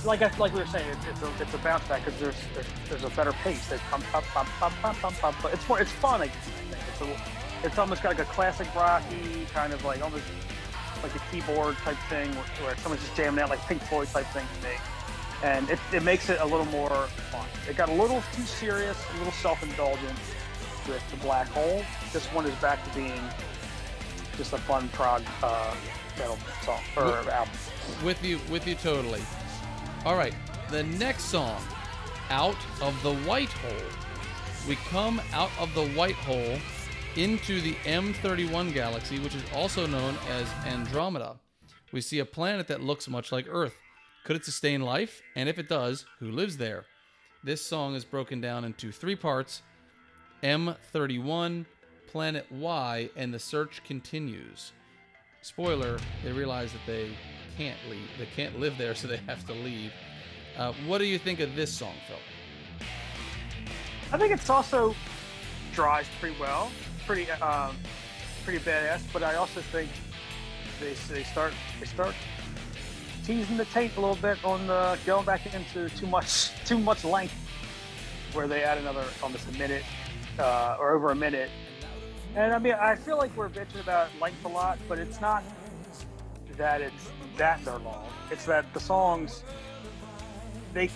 like 0.06 0.22
I, 0.22 0.36
like 0.38 0.54
we 0.54 0.60
were 0.60 0.68
saying, 0.68 0.88
it, 0.90 0.98
it's 1.10 1.22
a 1.22 1.32
it's 1.42 1.54
a 1.54 1.58
bounce 1.60 1.86
back 1.88 2.06
because 2.06 2.20
there's, 2.20 2.36
there's 2.90 3.04
a 3.04 3.10
better 3.16 3.34
pace. 3.44 3.72
Pump 3.90 4.04
pump 4.12 4.26
pump 4.28 4.50
pump 4.60 4.74
pump 4.82 4.98
pump 5.00 5.18
pump. 5.20 5.38
But 5.42 5.54
it's 5.54 5.68
more 5.68 5.82
it's 5.82 5.92
fun. 5.92 6.22
I 6.22 6.28
think 6.28 6.56
it's 6.92 7.02
a, 7.02 7.66
it's 7.66 7.78
almost 7.78 8.04
got 8.04 8.10
like 8.18 8.26
a 8.26 8.32
classic 8.32 8.74
rocky 8.76 9.46
kind 9.54 9.74
of 9.74 9.84
like 9.84 10.02
almost 10.02 10.24
like 11.04 11.16
a 11.16 11.22
keyboard 11.32 11.76
type 11.78 11.98
thing 12.10 12.30
where, 12.32 12.46
where 12.64 12.78
someone's 12.78 13.04
just 13.04 13.16
jamming 13.16 13.42
out 13.42 13.50
like 13.50 13.60
Pink 13.68 13.82
Floyd 13.84 14.08
type 14.10 14.26
thing 14.28 14.46
to 14.62 14.68
me. 14.68 14.76
And 15.44 15.70
it, 15.70 15.80
it 15.94 16.04
makes 16.04 16.30
it 16.30 16.40
a 16.40 16.46
little 16.46 16.66
more 16.66 17.08
fun. 17.32 17.46
It 17.70 17.78
got 17.78 17.90
a 17.90 17.94
little 17.94 18.24
too 18.34 18.44
serious, 18.44 18.98
a 19.14 19.18
little 19.20 19.34
self-indulgent 19.34 20.18
with 20.88 21.04
the 21.12 21.18
black 21.18 21.48
hole. 21.50 21.84
This 22.12 22.26
one 22.28 22.46
is 22.46 22.56
back 22.56 22.84
to 22.88 22.96
being 22.96 23.22
just 24.38 24.54
a 24.54 24.58
fun 24.58 24.88
prog 24.90 25.24
uh, 25.44 25.76
metal 26.18 26.38
song 26.62 26.82
or 26.96 27.30
album. 27.30 27.54
with 28.04 28.24
you 28.24 28.40
with 28.52 28.68
you 28.68 28.76
totally. 28.76 29.22
All 30.06 30.16
right, 30.16 30.34
the 30.70 30.84
next 30.84 31.26
song, 31.26 31.62
"Out 32.30 32.58
of 32.82 33.02
the 33.04 33.16
White 33.28 33.52
Hole." 33.52 33.90
We 34.68 34.76
come 34.90 35.22
out 35.32 35.52
of 35.60 35.74
the 35.74 35.88
white 35.90 36.16
hole 36.16 36.60
into 37.16 37.62
the 37.62 37.76
M31 37.86 38.74
galaxy, 38.74 39.18
which 39.18 39.34
is 39.34 39.44
also 39.56 39.88
known 39.88 40.16
as 40.30 40.46
Andromeda. 40.66 41.38
We 41.94 42.02
see 42.02 42.20
a 42.20 42.26
planet 42.26 42.68
that 42.68 42.82
looks 42.82 43.08
much 43.08 43.32
like 43.32 43.48
Earth. 43.50 43.78
Could 44.26 44.36
it 44.36 44.44
sustain 44.44 44.82
life? 44.82 45.22
And 45.38 45.48
if 45.48 45.58
it 45.58 45.70
does, 45.70 46.06
who 46.20 46.30
lives 46.30 46.58
there? 46.58 46.86
This 47.46 47.66
song 47.66 47.96
is 47.96 48.04
broken 48.04 48.42
down 48.42 48.66
into 48.66 48.92
three 48.92 49.16
parts 49.16 49.62
M31, 50.44 51.66
Planet 52.08 52.46
Y, 52.52 53.10
and 53.16 53.34
the 53.34 53.40
search 53.40 53.84
continues. 53.84 54.72
Spoiler, 55.42 56.00
they 56.24 56.32
realize 56.32 56.72
that 56.74 56.82
they 56.88 57.12
can't 57.58 57.78
leave. 57.90 58.10
They 58.18 58.26
can't 58.26 58.60
live 58.60 58.78
there, 58.78 58.96
so 58.96 59.08
they 59.08 59.18
have 59.28 59.46
to 59.48 59.54
leave. 59.54 59.92
Uh, 60.58 60.74
what 60.86 60.98
do 60.98 61.06
you 61.06 61.20
think 61.20 61.40
of 61.40 61.56
this 61.56 61.72
song, 61.72 61.94
Phil? 62.08 62.18
I 64.12 64.18
think 64.18 64.34
it's 64.34 64.50
also 64.50 64.96
drives 65.74 66.08
pretty 66.20 66.40
well, 66.40 66.72
pretty 67.06 67.30
um, 67.32 67.76
pretty 68.44 68.60
badass. 68.60 69.02
But 69.12 69.24
I 69.24 69.36
also 69.36 69.62
think 69.62 69.90
they 70.80 70.94
they 71.14 71.24
start 71.24 71.54
they 71.80 71.86
start 71.86 72.16
teasing 73.24 73.58
the 73.58 73.66
taint 73.66 73.96
a 73.98 74.00
little 74.00 74.16
bit 74.16 74.44
on 74.46 74.66
the 74.68 74.98
going 75.06 75.26
back 75.26 75.54
into 75.54 75.90
too 75.90 76.08
much 76.08 76.52
too 76.66 76.78
much 76.78 77.04
length, 77.04 77.36
where 78.34 78.48
they 78.48 78.64
add 78.64 78.78
another 78.78 79.04
almost 79.22 79.48
a 79.50 79.52
minute 79.54 79.84
uh, 80.40 80.78
or 80.80 80.94
over 80.94 81.12
a 81.12 81.16
minute. 81.16 81.50
And 82.36 82.54
I 82.54 82.60
mean, 82.60 82.74
I 82.80 82.96
feel 82.96 83.18
like 83.18 83.36
we're 83.36 83.50
bitching 83.50 83.82
about 83.82 84.10
length 84.22 84.46
a 84.46 84.50
lot, 84.50 84.78
but 84.88 85.00
it's 85.00 85.20
not 85.20 85.44
that 86.58 86.82
it's 86.82 87.10
that 87.38 87.64
they're 87.66 87.78
long. 87.80 88.06
It's 88.32 88.46
that 88.46 88.72
the 88.74 88.80
songs 88.80 89.44
they 90.74 90.90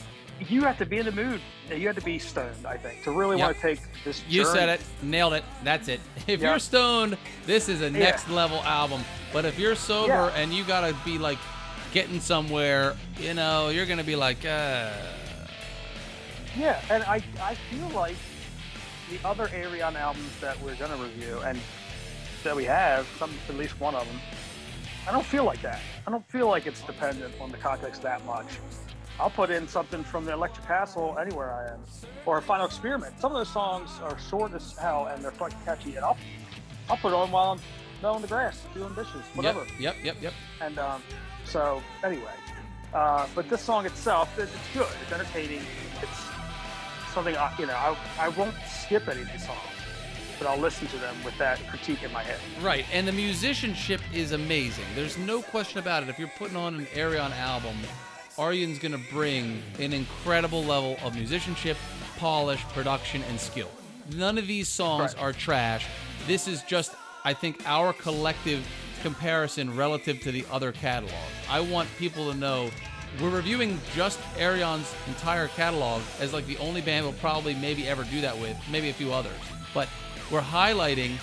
you 0.50 0.64
have 0.64 0.78
to 0.80 0.86
be 0.86 0.98
in 0.98 1.06
the 1.06 1.12
mood. 1.12 1.40
You 1.70 1.88
have 1.88 1.96
to 1.96 2.02
be 2.02 2.18
stoned, 2.20 2.66
I 2.66 2.76
think, 2.76 3.04
to 3.04 3.12
really 3.12 3.38
Yep. 3.38 3.46
want 3.46 3.56
to 3.58 3.62
take 3.62 3.80
this. 4.04 4.24
You 4.28 4.44
journey. 4.44 4.58
said 4.58 4.70
it, 4.70 4.82
nailed 5.04 5.34
it. 5.34 5.44
That's 5.64 5.88
it. 5.88 6.02
If 6.28 6.42
Yeah. 6.42 6.50
you're 6.52 6.60
stoned, 6.60 7.18
this 7.46 7.70
is 7.70 7.82
a 7.82 7.90
next 7.90 8.30
level 8.30 8.58
album. 8.64 9.04
But 9.34 9.46
if 9.46 9.58
you're 9.58 9.76
sober 9.76 10.08
Yeah. 10.14 10.42
and 10.42 10.54
you 10.54 10.64
gotta 10.64 10.96
be 11.06 11.18
like 11.18 11.38
getting 11.94 12.20
somewhere, 12.20 12.96
you 13.20 13.34
know, 13.34 13.70
you're 13.70 13.86
gonna 13.86 14.04
be 14.04 14.16
like, 14.16 14.44
uh, 14.46 14.92
Yeah, 16.58 16.82
and 16.90 17.04
I 17.04 17.22
I 17.42 17.56
feel 17.56 17.88
like 17.90 18.16
the 19.12 19.28
other 19.28 19.48
Ayreon 19.48 19.96
albums 19.96 20.32
that 20.40 20.60
we're 20.62 20.76
gonna 20.76 20.96
review 20.96 21.38
and 21.46 21.60
that 22.44 22.56
we 22.56 22.64
have, 22.64 23.06
some 23.20 23.32
at 23.50 23.56
least 23.56 23.80
one 23.80 23.94
of 23.94 24.08
them, 24.08 24.20
I 25.08 25.12
don't 25.12 25.26
feel 25.26 25.44
like 25.44 25.62
that. 25.62 25.82
I 26.08 26.12
don't 26.12 26.28
feel 26.30 26.48
like 26.48 26.66
it's 26.66 26.82
dependent 26.82 27.34
on 27.42 27.52
the 27.52 27.58
context 27.58 28.02
that 28.04 28.26
much. 28.26 28.48
I'll 29.20 29.30
put 29.30 29.50
in 29.50 29.68
something 29.68 30.04
from 30.04 30.26
the 30.26 30.34
Electric 30.34 30.66
Castle 30.66 31.18
anywhere 31.20 31.54
I 31.54 31.74
am, 31.74 31.80
or 32.26 32.38
a 32.38 32.42
Final 32.42 32.66
Experiment. 32.66 33.20
Some 33.20 33.32
of 33.32 33.38
those 33.38 33.52
songs 33.52 33.92
are 34.02 34.18
short 34.18 34.54
as 34.54 34.76
hell 34.78 35.08
and 35.08 35.24
they're 35.24 35.32
fucking 35.32 35.58
catchy, 35.66 35.96
and 35.96 36.06
I'll 36.06 36.18
I'll 36.90 36.98
put 36.98 37.14
on 37.14 37.32
while 37.32 37.52
I'm 37.52 37.60
mowing 38.02 38.22
the 38.22 38.28
grass, 38.28 38.64
doing 38.74 38.94
dishes, 38.94 39.22
whatever. 39.34 39.66
Yep, 39.80 39.96
yep, 40.04 40.04
yep, 40.04 40.16
yep. 40.22 40.34
And 40.62 40.80
um, 40.80 41.04
so, 41.46 41.82
anyway, 42.04 42.34
uh, 42.94 43.28
but 43.36 43.50
this 43.50 43.62
song 43.62 43.86
itself, 43.86 44.38
it's 44.40 44.52
good. 44.74 44.88
It's 45.04 45.12
entertaining. 45.12 45.62
It's 46.02 46.31
something 47.14 47.36
I, 47.36 47.54
you 47.58 47.66
know, 47.66 47.74
I, 47.76 47.96
I 48.20 48.30
won't 48.30 48.56
skip 48.70 49.08
any 49.08 49.22
of 49.22 49.32
these 49.32 49.46
songs, 49.46 49.60
but 50.40 50.48
I'll 50.48 50.58
listen 50.60 50.88
to 50.88 50.98
them 50.98 51.16
with 51.24 51.38
that 51.38 51.60
critique 51.70 52.04
in 52.04 52.12
my 52.12 52.24
head. 52.24 52.40
Right, 52.62 52.86
and 52.92 53.08
the 53.08 53.12
musicianship 53.12 54.02
is 54.14 54.32
amazing. 54.32 54.86
There's 54.96 55.18
no 55.18 55.42
question 55.42 55.80
about 55.80 56.04
it. 56.04 56.10
If 56.10 56.18
you're 56.20 56.32
putting 56.38 56.58
on 56.58 56.76
an 56.76 56.86
Ayreon 56.88 57.32
album, 57.38 57.76
Arjen's 58.38 58.80
gonna 58.80 59.00
bring 59.12 59.62
an 59.80 59.94
incredible 59.94 60.64
level 60.64 60.98
of 61.04 61.16
musicianship, 61.16 61.78
polish, 62.18 62.62
production, 62.74 63.24
and 63.30 63.40
skill. 63.40 63.70
None 64.16 64.38
of 64.38 64.48
these 64.48 64.68
songs 64.68 65.14
Right. 65.16 65.24
are 65.24 65.34
trash. 65.34 65.86
This 66.28 66.48
is 66.48 66.64
just, 66.64 66.94
I 67.24 67.34
think, 67.34 67.62
our 67.66 67.94
collective 67.94 68.66
comparison 69.04 69.76
relative 69.76 70.20
to 70.22 70.32
the 70.32 70.46
other 70.52 70.72
catalog. 70.72 71.14
I 71.50 71.60
want 71.60 71.90
people 71.98 72.32
to 72.32 72.38
know 72.38 72.70
we're 73.20 73.30
reviewing 73.30 73.80
just 73.94 74.20
Ayreon's 74.38 74.94
entire 75.08 75.48
catalog 75.50 76.02
as 76.20 76.34
like 76.34 76.46
the 76.48 76.58
only 76.60 76.82
band 76.82 77.06
we'll 77.06 77.14
probably 77.16 77.54
maybe 77.56 77.88
ever 77.88 78.04
do 78.06 78.22
that 78.22 78.38
with, 78.40 78.58
maybe 78.72 78.90
a 78.90 78.94
few 78.94 79.12
others. 79.12 79.34
But 79.74 79.90
we're 80.32 80.42
highlighting 80.42 81.18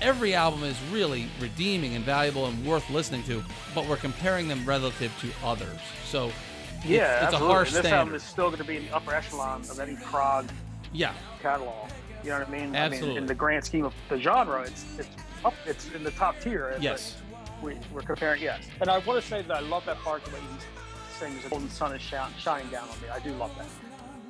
every 0.00 0.34
album 0.34 0.64
is 0.64 0.76
really 0.90 1.26
redeeming 1.40 1.94
and 1.94 2.04
valuable 2.04 2.46
and 2.46 2.64
worth 2.64 2.88
listening 2.90 3.22
to, 3.24 3.42
but 3.74 3.86
we're 3.86 3.96
comparing 3.96 4.48
them 4.48 4.64
relative 4.64 5.12
to 5.20 5.28
others. 5.46 5.78
So 6.06 6.26
Yeah, 6.26 6.26
it's, 6.26 6.86
it's 6.86 6.92
a 6.94 7.24
absolutely. 7.26 7.48
harsh 7.54 7.68
And 7.68 7.76
this 7.76 7.80
standard. 7.80 7.96
album 7.98 8.14
is 8.14 8.22
still 8.22 8.46
going 8.46 8.58
to 8.58 8.64
be 8.64 8.76
in 8.76 8.86
the 8.86 8.94
upper 8.94 9.12
echelon 9.14 9.60
of 9.62 9.78
any 9.80 9.96
prog 9.96 10.48
yeah, 10.92 11.12
catalog. 11.42 11.90
You 12.24 12.30
know 12.30 12.38
what 12.38 12.48
I 12.48 12.50
mean? 12.50 12.74
I 12.74 12.78
Absolutely. 12.78 13.08
mean, 13.10 13.18
in 13.18 13.26
the 13.26 13.34
grand 13.34 13.64
scheme 13.64 13.84
of 13.84 13.94
the 14.08 14.18
genre, 14.18 14.62
it's 14.62 14.84
it's 14.98 15.08
up, 15.44 15.54
it's 15.66 15.88
in 15.92 16.02
the 16.02 16.10
top 16.12 16.40
tier. 16.40 16.76
yes, 16.80 17.16
we, 17.62 17.76
we're 17.92 18.02
comparing, 18.02 18.42
yes. 18.42 18.64
And 18.80 18.88
I 18.90 18.98
want 18.98 19.20
to 19.22 19.26
say 19.28 19.42
that 19.42 19.56
I 19.56 19.60
love 19.60 19.84
that 19.86 19.98
part 19.98 20.24
the 20.24 20.30
way 20.32 20.40
he 20.40 21.18
sings, 21.18 21.42
"The 21.42 21.48
golden 21.50 21.70
sun 21.70 21.94
is 21.94 22.02
shi- 22.02 22.16
shining 22.38 22.68
down 22.68 22.88
on 22.88 23.00
me." 23.00 23.08
I 23.12 23.18
do 23.20 23.32
love 23.34 23.50
that. 23.58 23.66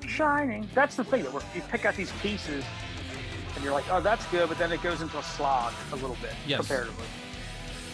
Shining. 0.08 0.68
That's 0.74 0.96
the 0.96 1.04
thing 1.04 1.22
that 1.24 1.32
we're, 1.32 1.42
you 1.54 1.60
pick 1.70 1.84
out 1.84 1.94
these 1.96 2.12
pieces, 2.22 2.64
and 3.54 3.64
you're 3.64 3.72
like, 3.72 3.84
"Oh, 3.90 4.00
that's 4.00 4.24
good," 4.26 4.48
but 4.48 4.58
then 4.58 4.72
it 4.72 4.82
goes 4.82 5.00
into 5.02 5.18
a 5.18 5.22
slog 5.22 5.72
a 5.92 5.96
little 5.96 6.16
bit 6.22 6.32
Yes. 6.46 6.58
comparatively. 6.60 7.04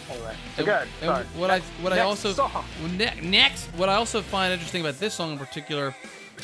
Anyway, 0.09 0.35
so 0.55 0.57
And- 0.59 0.65
good. 0.65 0.87
and 1.01 1.09
Sorry. 1.09 1.25
what 1.35 1.49
I 1.51 1.55
Next- 1.57 1.69
what 1.81 1.93
I 1.93 1.99
also 2.01 2.53
ne- 2.87 3.19
next 3.21 3.65
what 3.75 3.89
I 3.89 3.95
also 3.95 4.21
find 4.21 4.53
interesting 4.53 4.81
about 4.81 4.99
this 4.99 5.15
song 5.15 5.31
in 5.31 5.39
particular 5.39 5.95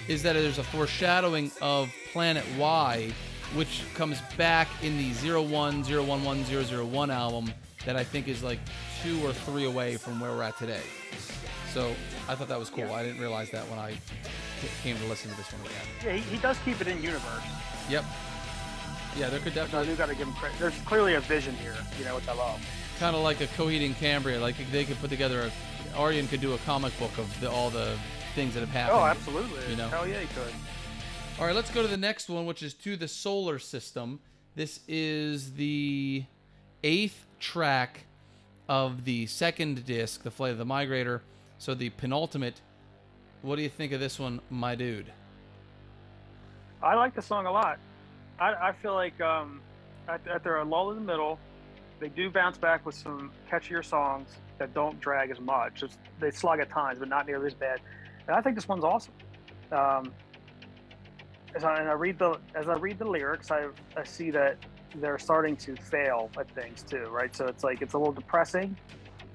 is 0.08 0.24
that 0.24 0.34
there's 0.34 0.58
a 0.58 0.64
foreshadowing 0.64 1.52
of 1.62 1.92
Planet 2.12 2.44
Y, 2.58 3.14
which 3.54 3.84
comes 3.94 4.20
back 4.36 4.68
in 4.82 4.98
the 4.98 5.12
0101101 5.14 7.12
album 7.12 7.54
that 7.86 7.96
I 7.96 8.04
think 8.04 8.28
is 8.28 8.44
like 8.44 8.60
two 9.04 9.20
or 9.26 9.34
three 9.34 9.66
away 9.66 9.98
from 9.98 10.20
where 10.20 10.32
we're 10.32 10.44
at 10.44 10.58
today. 10.58 10.82
So 11.74 11.94
I 12.28 12.36
thought 12.36 12.48
that 12.50 12.60
was 12.60 12.70
cool. 12.70 12.86
Yeah. 12.86 12.94
I 12.94 13.04
didn't 13.04 13.22
realize 13.22 13.50
that 13.52 13.68
when 13.70 13.80
I 13.80 13.94
came 14.84 14.98
to 14.98 15.06
listen 15.06 15.32
to 15.32 15.38
this 15.38 15.52
one 15.52 15.62
again. 15.62 15.82
Yeah, 16.04 16.12
he, 16.14 16.36
he 16.36 16.42
does 16.42 16.58
keep 16.66 16.82
it 16.82 16.88
in 16.88 17.02
universe. 17.02 17.44
Yep. 17.90 18.06
Yeah, 19.18 19.30
there 19.30 19.40
could 19.40 19.54
So 19.54 19.62
I 19.62 19.66
definitely 19.66 19.88
do 19.88 19.96
got 19.96 20.10
to 20.10 20.16
give 20.16 20.28
him 20.28 20.34
credit. 20.36 20.58
There's 20.60 20.78
clearly 20.82 21.16
a 21.16 21.20
vision 21.22 21.56
here, 21.56 21.76
you 21.98 22.06
know, 22.06 22.16
which 22.16 22.28
I 22.28 22.34
love. 22.34 22.66
kind 23.00 23.16
of 23.16 23.24
like 23.24 23.42
a 23.42 23.48
Coheed 23.48 23.86
and 23.86 23.96
Cambria. 23.96 24.40
Like 24.40 24.56
they 24.72 24.86
could 24.86 25.00
put 25.00 25.10
together 25.10 25.42
a 25.42 25.52
Arian 25.98 26.28
could 26.28 26.42
do 26.42 26.54
a 26.54 26.58
comic 26.60 26.98
book 27.00 27.18
of 27.18 27.42
the, 27.42 27.50
all 27.50 27.70
the 27.70 27.98
things 28.36 28.54
that 28.54 28.62
have 28.62 28.70
happened. 28.70 29.00
Oh, 29.00 29.06
absolutely. 29.06 29.70
You 29.70 29.76
know. 29.76 29.88
Hell 29.90 30.08
yeah, 30.08 30.20
he 30.20 30.28
could. 30.28 30.54
All 31.40 31.46
right, 31.46 31.56
let's 31.56 31.72
go 31.72 31.82
to 31.82 31.88
the 31.88 31.98
next 31.98 32.30
one, 32.30 32.46
which 32.46 32.64
is 32.64 32.74
to 32.76 32.96
the 32.96 33.08
solar 33.08 33.60
system. 33.60 34.20
This 34.56 34.82
is 34.88 35.54
the 35.54 36.24
eighth 36.84 37.26
track 37.42 38.06
of 38.70 39.04
the 39.04 39.26
second 39.26 39.86
disc, 39.86 40.24
The 40.24 40.32
Flight 40.32 40.54
of 40.54 40.58
the 40.58 40.66
Migrator. 40.66 41.22
So 41.58 41.74
the 41.74 41.90
penultimate. 41.90 42.62
What 43.42 43.58
do 43.58 43.64
you 43.64 43.70
think 43.70 43.92
of 43.92 44.00
this 44.00 44.18
one, 44.18 44.40
my 44.50 44.76
dude? 44.76 45.12
I 46.82 46.96
like 46.96 47.14
the 47.14 47.22
song 47.22 47.46
a 47.46 47.52
lot. 47.52 47.78
I, 48.40 48.54
I 48.54 48.72
feel 48.72 48.94
like 48.94 49.20
um, 49.22 49.62
at, 50.08 50.44
their 50.44 50.64
lull 50.64 50.92
in 50.92 50.96
the 50.96 51.04
middle, 51.04 51.38
they 52.00 52.10
do 52.10 52.30
bounce 52.30 52.58
back 52.58 52.86
with 52.86 52.96
some 52.96 53.32
catchier 53.52 53.86
songs 53.86 54.30
that 54.58 54.74
don't 54.74 55.00
drag 55.00 55.30
as 55.30 55.40
much. 55.40 55.84
It's, 55.84 55.98
they 56.20 56.32
slog 56.32 56.60
at 56.60 56.70
times, 56.70 57.00
but 57.00 57.10
not 57.10 57.28
nearly 57.28 57.48
as 57.48 57.54
bad. 57.54 57.82
And 58.28 58.36
I 58.36 58.42
think 58.42 58.56
this 58.56 58.68
one's 58.68 58.84
awesome. 58.84 59.14
Um, 59.72 60.14
as 61.54 61.64
I, 61.64 61.80
and 61.80 61.90
I 61.90 61.94
read 61.94 62.18
the 62.18 62.40
as 62.56 62.68
I 62.68 62.76
read 62.76 62.98
the 62.98 63.06
lyrics, 63.06 63.52
I, 63.52 63.68
I 63.98 64.04
see 64.04 64.32
that 64.32 64.58
they're 64.96 65.20
starting 65.20 65.56
to 65.58 65.76
fail 65.76 66.30
at 66.38 66.50
things 66.52 66.84
too, 66.84 67.06
right? 67.10 67.36
So 67.36 67.46
it's 67.46 67.64
like 67.64 67.82
it's 67.82 67.94
a 67.94 67.98
little 67.98 68.14
depressing. 68.14 68.76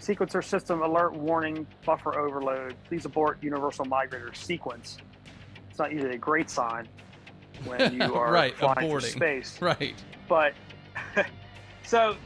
Sequencer 0.00 0.44
system 0.44 0.82
alert 0.82 1.14
warning 1.14 1.66
buffer 1.84 2.18
overload. 2.18 2.74
Please 2.84 3.04
abort 3.06 3.38
universal 3.42 3.86
migrator 3.86 4.34
sequence. 4.36 4.98
It's 5.70 5.78
not 5.78 5.92
usually 5.92 6.14
a 6.14 6.18
great 6.18 6.50
sign 6.50 6.88
when 7.64 7.94
you 8.00 8.14
are 8.14 8.30
Right, 8.30 8.56
flying 8.56 8.90
through 8.90 9.00
space. 9.00 9.60
Right. 9.60 9.94
But 10.28 10.52
so 11.84 12.16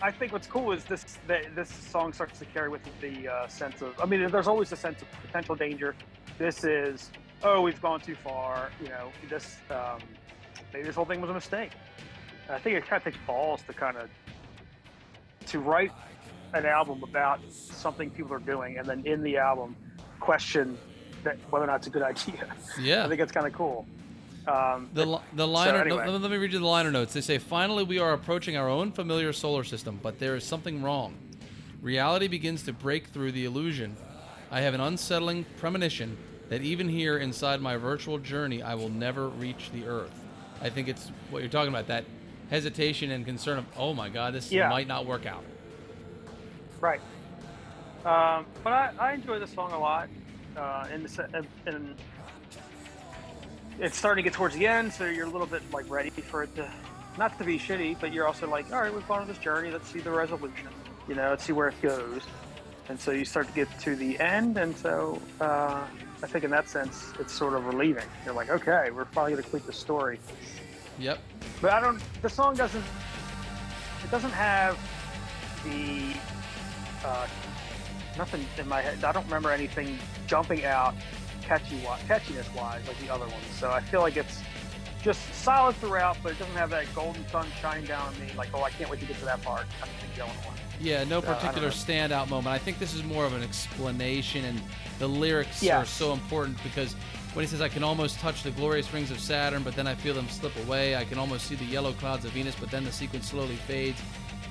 I 0.00 0.10
think 0.10 0.32
what's 0.32 0.46
cool 0.46 0.72
is 0.72 0.84
this 0.84 1.18
that 1.26 1.54
this 1.54 1.70
song 1.70 2.12
starts 2.12 2.38
to 2.38 2.44
carry 2.46 2.68
with 2.68 2.86
it 2.86 3.00
the 3.00 3.28
uh, 3.28 3.48
sense 3.48 3.82
of. 3.82 3.94
I 4.00 4.06
mean, 4.06 4.30
there's 4.30 4.48
always 4.48 4.70
a 4.72 4.76
sense 4.76 5.02
of 5.02 5.08
potential 5.22 5.56
danger. 5.56 5.96
This 6.38 6.64
is 6.64 7.10
oh, 7.42 7.60
we've 7.60 7.80
gone 7.80 8.00
too 8.00 8.14
far. 8.14 8.70
You 8.80 8.88
know, 8.88 9.10
this 9.28 9.56
um, 9.70 9.98
maybe 10.72 10.86
this 10.86 10.94
whole 10.94 11.04
thing 11.04 11.20
was 11.20 11.30
a 11.30 11.34
mistake. 11.34 11.72
I 12.48 12.58
think 12.58 12.76
it 12.76 12.86
kind 12.86 12.98
of 13.00 13.04
takes 13.12 13.24
balls 13.26 13.62
to 13.66 13.72
kind 13.72 13.96
of 13.96 14.08
to 15.46 15.58
write 15.60 15.92
an 16.54 16.64
album 16.66 17.02
about 17.02 17.40
something 17.50 18.10
people 18.10 18.32
are 18.34 18.38
doing, 18.40 18.78
and 18.78 18.86
then 18.86 19.02
in 19.06 19.22
the 19.22 19.36
album 19.36 19.76
question 20.20 20.78
that 21.24 21.36
whether 21.50 21.64
or 21.64 21.68
not 21.68 21.76
it's 21.76 21.86
a 21.88 21.90
good 21.90 22.02
idea. 22.14 22.46
Yeah. 22.80 23.04
I 23.04 23.08
think 23.08 23.20
it's 23.20 23.32
kind 23.32 23.46
of 23.46 23.52
cool. 23.52 23.86
Um, 24.46 24.88
The, 24.94 25.04
li- 25.06 25.20
the 25.34 25.46
liner. 25.46 25.78
anyway. 25.78 26.06
let, 26.08 26.20
let 26.20 26.30
me 26.30 26.36
read 26.36 26.52
you 26.52 26.60
the 26.60 26.66
liner 26.66 26.92
notes. 26.92 27.12
They 27.12 27.20
say, 27.20 27.38
"Finally, 27.38 27.82
we 27.84 27.98
are 27.98 28.12
approaching 28.12 28.56
our 28.56 28.68
own 28.68 28.92
familiar 28.92 29.32
solar 29.32 29.64
system, 29.64 29.98
but 30.02 30.18
there 30.20 30.36
is 30.36 30.44
something 30.44 30.82
wrong. 30.82 31.14
Reality 31.82 32.28
begins 32.28 32.62
to 32.64 32.72
break 32.72 33.08
through 33.08 33.32
the 33.32 33.44
illusion. 33.44 33.96
I 34.50 34.60
have 34.60 34.74
an 34.74 34.80
unsettling 34.80 35.44
premonition 35.58 36.16
that 36.48 36.62
even 36.62 36.88
here 36.88 37.18
inside 37.18 37.60
my 37.60 37.76
virtual 37.76 38.18
journey, 38.18 38.62
I 38.62 38.76
will 38.76 38.88
never 38.88 39.28
reach 39.28 39.70
the 39.72 39.84
Earth. 39.86 40.14
I 40.62 40.70
think 40.70 40.86
it's 40.88 41.10
what 41.30 41.42
you're 41.42 41.50
talking 41.50 41.68
about. 41.72 41.88
That 41.88 42.04
hesitation 42.50 43.10
and 43.10 43.24
concern 43.24 43.58
of, 43.58 43.64
oh 43.76 43.94
my 43.94 44.08
God, 44.08 44.34
this 44.34 44.50
Yeah. 44.52 44.68
might 44.68 44.86
not 44.86 45.06
work 45.06 45.26
out. 45.26 45.44
Right. 46.80 47.00
Um, 48.04 48.46
but 48.62 48.72
I, 48.72 48.90
I 48.98 49.12
enjoy 49.12 49.38
this 49.38 49.50
song 49.52 49.72
a 49.72 49.78
lot. 49.78 50.08
Uh, 50.56 50.86
in 50.94 51.02
the 51.02 51.08
se- 51.08 51.26
in, 51.34 51.74
in 51.74 51.94
it's 53.78 53.96
starting 53.98 54.24
to 54.24 54.30
get 54.30 54.34
towards 54.34 54.54
the 54.54 54.66
end, 54.66 54.90
so 54.92 55.04
you're 55.04 55.26
a 55.26 55.30
little 55.30 55.46
bit 55.46 55.60
like 55.70 55.88
ready 55.90 56.08
for 56.08 56.42
it 56.44 56.54
to 56.56 56.70
not 57.18 57.36
to 57.38 57.44
be 57.44 57.58
shitty, 57.58 57.98
but 58.00 58.12
you're 58.12 58.26
also 58.26 58.48
like, 58.48 58.72
all 58.72 58.80
right, 58.80 58.92
we've 58.94 59.06
gone 59.08 59.20
on 59.20 59.28
this 59.28 59.38
journey. 59.38 59.70
Let's 59.70 59.88
see 59.88 60.00
the 60.00 60.10
resolution. 60.10 60.68
You 61.08 61.14
know, 61.14 61.28
let's 61.30 61.44
see 61.44 61.52
where 61.52 61.68
it 61.68 61.80
goes. 61.82 62.22
And 62.88 62.98
so 62.98 63.10
you 63.10 63.24
start 63.24 63.48
to 63.48 63.52
get 63.54 63.68
to 63.80 63.96
the 63.96 64.18
end, 64.20 64.56
and 64.58 64.74
so 64.76 65.20
uh, 65.40 65.84
I 66.22 66.26
think 66.26 66.44
in 66.44 66.50
that 66.52 66.68
sense, 66.70 67.12
it's 67.18 67.32
sort 67.32 67.54
of 67.54 67.66
relieving. 67.66 68.04
You're 68.24 68.34
like, 68.34 68.48
okay, 68.48 68.90
we're 68.92 69.04
finally 69.06 69.32
going 69.32 69.42
to 69.42 69.50
complete 69.50 69.66
the 69.66 69.72
story. 69.72 70.20
Yep. 70.98 71.18
But 71.60 71.72
I 71.72 71.80
don't. 71.80 72.00
The 72.22 72.28
song 72.28 72.54
doesn't. 72.54 72.84
It 74.04 74.10
doesn't 74.10 74.30
have 74.32 74.78
the 75.64 76.14
uh, 77.04 77.26
nothing 78.16 78.46
in 78.58 78.68
my 78.68 78.80
head. 78.80 79.02
I 79.04 79.12
don't 79.12 79.24
remember 79.24 79.50
anything 79.50 79.98
jumping 80.26 80.64
out 80.64 80.94
catchy 81.42 81.78
catchiness 82.08 82.52
wise 82.56 82.86
like 82.86 82.98
the 82.98 83.12
other 83.12 83.26
ones. 83.26 83.44
So 83.58 83.70
I 83.70 83.80
feel 83.80 84.00
like 84.00 84.16
it's 84.16 84.40
just 85.02 85.32
solid 85.34 85.76
throughout, 85.76 86.16
but 86.22 86.32
it 86.32 86.38
doesn't 86.38 86.54
have 86.54 86.70
that 86.70 86.86
golden 86.94 87.26
sun 87.28 87.46
shining 87.60 87.84
down 87.84 88.08
on 88.08 88.20
me. 88.20 88.32
Like, 88.36 88.48
oh, 88.52 88.62
I 88.62 88.70
can't 88.70 88.90
wait 88.90 89.00
to 89.00 89.06
get 89.06 89.16
to 89.18 89.24
that 89.26 89.40
part. 89.42 89.66
thing 89.80 90.10
going 90.16 90.30
on. 90.30 90.54
Yeah, 90.80 91.04
no 91.04 91.18
Uh, 91.18 91.34
particular 91.34 91.68
know. 91.68 91.74
standout 91.74 92.28
moment. 92.28 92.48
I 92.48 92.58
think 92.58 92.78
this 92.78 92.92
is 92.94 93.04
more 93.04 93.24
of 93.24 93.32
an 93.32 93.42
explanation, 93.42 94.44
and 94.44 94.60
the 94.98 95.06
lyrics 95.06 95.66
are 95.68 95.84
so 95.86 96.12
important 96.12 96.60
because 96.62 96.94
when 97.36 97.44
he 97.44 97.50
says, 97.50 97.60
I 97.60 97.68
can 97.68 97.84
almost 97.84 98.18
touch 98.18 98.42
the 98.42 98.50
glorious 98.52 98.90
rings 98.94 99.10
of 99.10 99.20
Saturn, 99.20 99.62
but 99.62 99.76
then 99.76 99.86
I 99.86 99.94
feel 99.94 100.14
them 100.14 100.26
slip 100.30 100.56
away. 100.66 100.96
I 100.96 101.04
can 101.04 101.18
almost 101.18 101.44
see 101.46 101.54
the 101.54 101.66
yellow 101.66 101.92
clouds 101.92 102.24
of 102.24 102.30
Venus, 102.30 102.54
but 102.58 102.70
then 102.70 102.82
the 102.82 102.90
sequence 102.90 103.28
slowly 103.28 103.56
fades. 103.56 104.00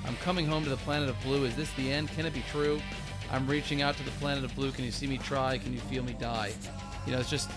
I'm 0.06 0.14
coming 0.18 0.46
home 0.46 0.62
to 0.62 0.70
the 0.70 0.76
planet 0.76 1.08
of 1.08 1.20
blue. 1.24 1.44
Is 1.46 1.56
this 1.56 1.68
the 1.72 1.90
end? 1.90 2.10
Can 2.12 2.26
it 2.26 2.32
be 2.32 2.44
true? 2.52 2.80
I'm 3.32 3.44
reaching 3.48 3.82
out 3.82 3.96
to 3.96 4.04
the 4.04 4.12
planet 4.12 4.44
of 4.44 4.54
blue. 4.54 4.70
Can 4.70 4.84
you 4.84 4.92
see 4.92 5.08
me 5.08 5.18
try? 5.18 5.58
Can 5.58 5.72
you 5.72 5.80
feel 5.80 6.04
me 6.04 6.12
die? 6.12 6.52
You 7.06 7.12
know, 7.12 7.18
it's 7.18 7.28
just 7.28 7.50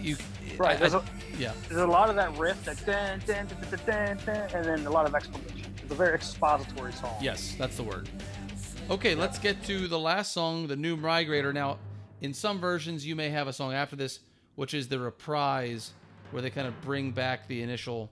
you. 0.00 0.16
Right. 0.58 0.74
I- 0.74 0.80
There's 0.80 0.94
a, 0.94 1.04
yeah. 1.38 1.52
there's 1.68 1.80
a 1.80 1.86
lot 1.86 2.10
of 2.10 2.16
that 2.16 2.36
riff, 2.36 2.64
that 2.64 2.84
dun, 2.84 3.22
dun, 3.24 3.46
dun, 3.86 4.18
and 4.52 4.64
then 4.64 4.86
a 4.86 4.90
lot 4.90 5.06
of 5.06 5.14
explanation. 5.14 5.72
It's 5.84 5.92
a 5.92 5.94
very 5.94 6.14
expository 6.16 6.92
song. 6.94 7.14
Yes, 7.22 7.54
that's 7.56 7.76
the 7.76 7.84
word. 7.84 8.08
Okay, 8.90 9.14
let's 9.14 9.38
get 9.38 9.62
to 9.66 9.86
the 9.86 10.00
last 10.00 10.32
song, 10.32 10.66
the 10.66 10.74
new 10.74 10.96
Migrator. 10.96 11.54
Now, 11.54 11.78
in 12.20 12.34
some 12.34 12.58
versions, 12.58 13.06
you 13.06 13.14
may 13.14 13.30
have 13.30 13.46
a 13.46 13.52
song 13.52 13.72
after 13.72 13.94
this, 13.94 14.18
which 14.56 14.74
is 14.74 14.88
the 14.88 14.98
reprise, 14.98 15.92
where 16.30 16.42
they 16.42 16.50
kind 16.50 16.66
of 16.66 16.80
bring 16.82 17.10
back 17.10 17.48
the 17.48 17.62
initial 17.62 18.10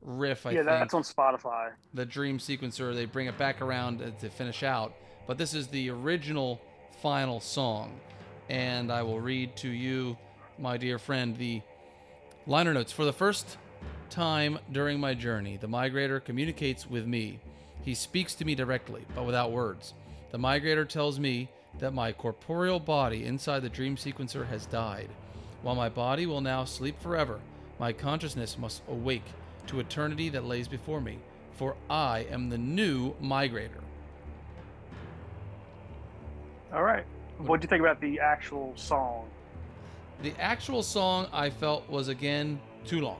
riff. 0.00 0.46
I 0.46 0.50
yeah, 0.50 0.56
think 0.56 0.66
that's 0.66 0.94
on 0.94 1.02
Spotify. 1.02 1.70
the 1.94 2.04
dream 2.04 2.38
sequencer. 2.38 2.94
They 2.94 3.04
bring 3.04 3.26
it 3.26 3.38
back 3.38 3.60
around 3.60 3.98
to 4.20 4.30
finish 4.30 4.62
out. 4.62 4.94
But 5.26 5.38
this 5.38 5.54
is 5.54 5.68
the 5.68 5.90
original 5.90 6.60
final 7.00 7.40
song, 7.40 8.00
and 8.48 8.92
I 8.92 9.02
will 9.02 9.20
read 9.20 9.56
to 9.58 9.68
you, 9.68 10.16
my 10.58 10.76
dear 10.76 10.98
friend, 10.98 11.36
the 11.36 11.62
liner 12.46 12.74
notes 12.74 12.92
for 12.92 13.04
the 13.04 13.12
first 13.12 13.56
time 14.10 14.58
during 14.72 15.00
my 15.00 15.14
journey. 15.14 15.56
The 15.56 15.68
migrator 15.68 16.22
communicates 16.22 16.88
with 16.88 17.06
me. 17.06 17.40
He 17.82 17.94
speaks 17.94 18.34
to 18.36 18.44
me 18.44 18.54
directly, 18.54 19.04
but 19.14 19.24
without 19.24 19.52
words. 19.52 19.94
The 20.32 20.38
migrator 20.38 20.88
tells 20.88 21.18
me 21.18 21.48
that 21.78 21.94
my 21.94 22.12
corporeal 22.12 22.78
body 22.78 23.24
inside 23.24 23.60
the 23.60 23.68
dream 23.68 23.96
sequencer 23.96 24.46
has 24.48 24.66
died. 24.66 25.08
While 25.62 25.74
my 25.76 25.88
body 25.88 26.26
will 26.26 26.40
now 26.40 26.64
sleep 26.64 27.00
forever, 27.00 27.40
My 27.78 27.92
consciousness 27.92 28.56
must 28.58 28.82
awake 28.88 29.24
to 29.66 29.80
eternity 29.80 30.28
that 30.28 30.44
lays 30.44 30.68
before 30.68 31.00
me, 31.00 31.18
for 31.54 31.74
I 31.90 32.26
am 32.30 32.48
the 32.48 32.58
new 32.58 33.14
migrator. 33.20 33.80
All 36.72 36.82
right. 36.84 37.04
What 37.38 37.60
do 37.60 37.64
you 37.64 37.68
think 37.68 37.80
about 37.80 38.00
the 38.00 38.20
actual 38.20 38.72
song? 38.76 39.26
The 40.22 40.32
actual 40.38 40.82
song 40.84 41.26
I 41.32 41.50
felt 41.50 41.88
was 41.90 42.06
again 42.08 42.60
too 42.86 43.00
long. 43.00 43.18